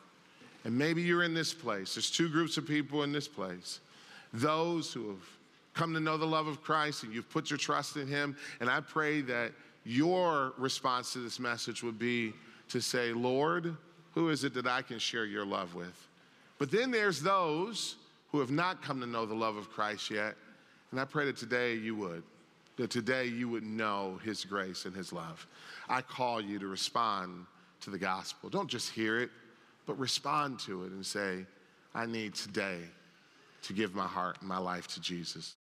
And 0.65 0.77
maybe 0.77 1.03
you're 1.03 1.25
in 1.25 1.35
this 1.35 1.53
place. 1.53 1.95
There's 1.95 2.11
two 2.11 2.31
groups 2.31 2.57
of 2.57 2.67
people 2.67 3.03
in 3.03 3.13
this 3.13 3.29
place 3.29 3.81
those 4.33 4.93
who 4.93 5.09
have 5.09 5.25
come 5.75 5.95
to 5.95 6.01
know 6.01 6.17
the 6.17 6.27
love 6.27 6.47
of 6.47 6.63
Christ 6.63 7.05
and 7.05 7.13
you've 7.13 7.31
put 7.31 7.51
your 7.51 7.59
trust 7.59 7.97
in 7.97 8.07
Him. 8.07 8.37
And 8.61 8.69
I 8.71 8.81
pray 8.81 9.21
that 9.23 9.53
your 9.85 10.53
response 10.59 11.13
to 11.13 11.21
this 11.21 11.39
message 11.39 11.83
would 11.83 11.99
be 11.99 12.33
to 12.71 12.81
say, 12.81 13.13
Lord, 13.13 13.77
who 14.15 14.31
is 14.31 14.45
it 14.45 14.55
that 14.55 14.67
I 14.67 14.83
can 14.83 14.99
share 14.99 15.27
your 15.27 15.45
love 15.45 15.75
with? 15.75 16.09
But 16.59 16.71
then 16.71 16.91
there's 16.91 17.23
those 17.23 17.97
who 18.33 18.41
have 18.41 18.51
not 18.51 18.83
come 18.83 19.01
to 19.01 19.07
know 19.07 19.27
the 19.27 19.35
love 19.35 19.57
of 19.57 19.71
Christ 19.71 20.11
yet. 20.11 20.35
And 20.91 21.01
I 21.01 21.05
pray 21.05 21.27
that 21.27 21.37
today 21.37 21.75
you 21.75 21.97
would 21.97 22.23
that 22.77 22.91
today 22.91 23.25
you 23.25 23.49
would 23.49 23.65
know 23.65 24.21
His 24.23 24.45
grace 24.45 24.85
and 24.85 24.95
His 24.95 25.13
love. 25.13 25.47
I 25.89 26.03
call 26.03 26.41
you 26.41 26.59
to 26.59 26.67
respond 26.67 27.47
to 27.81 27.91
the 27.91 27.99
gospel. 27.99 28.51
Don't 28.51 28.69
just 28.69 28.91
hear 28.91 29.19
it, 29.19 29.31
but 29.87 29.99
respond 29.99 30.59
to 30.61 30.85
it 30.85 30.93
and 30.93 31.05
say, 31.05 31.47
I 31.95 32.07
need 32.07 32.35
today 32.35 32.81
to 33.63 33.73
give 33.73 33.95
my 33.95 34.07
heart 34.07 34.37
and 34.41 34.49
my 34.49 34.59
life 34.59 34.87
to 34.89 35.01
Jesus. 35.01 35.57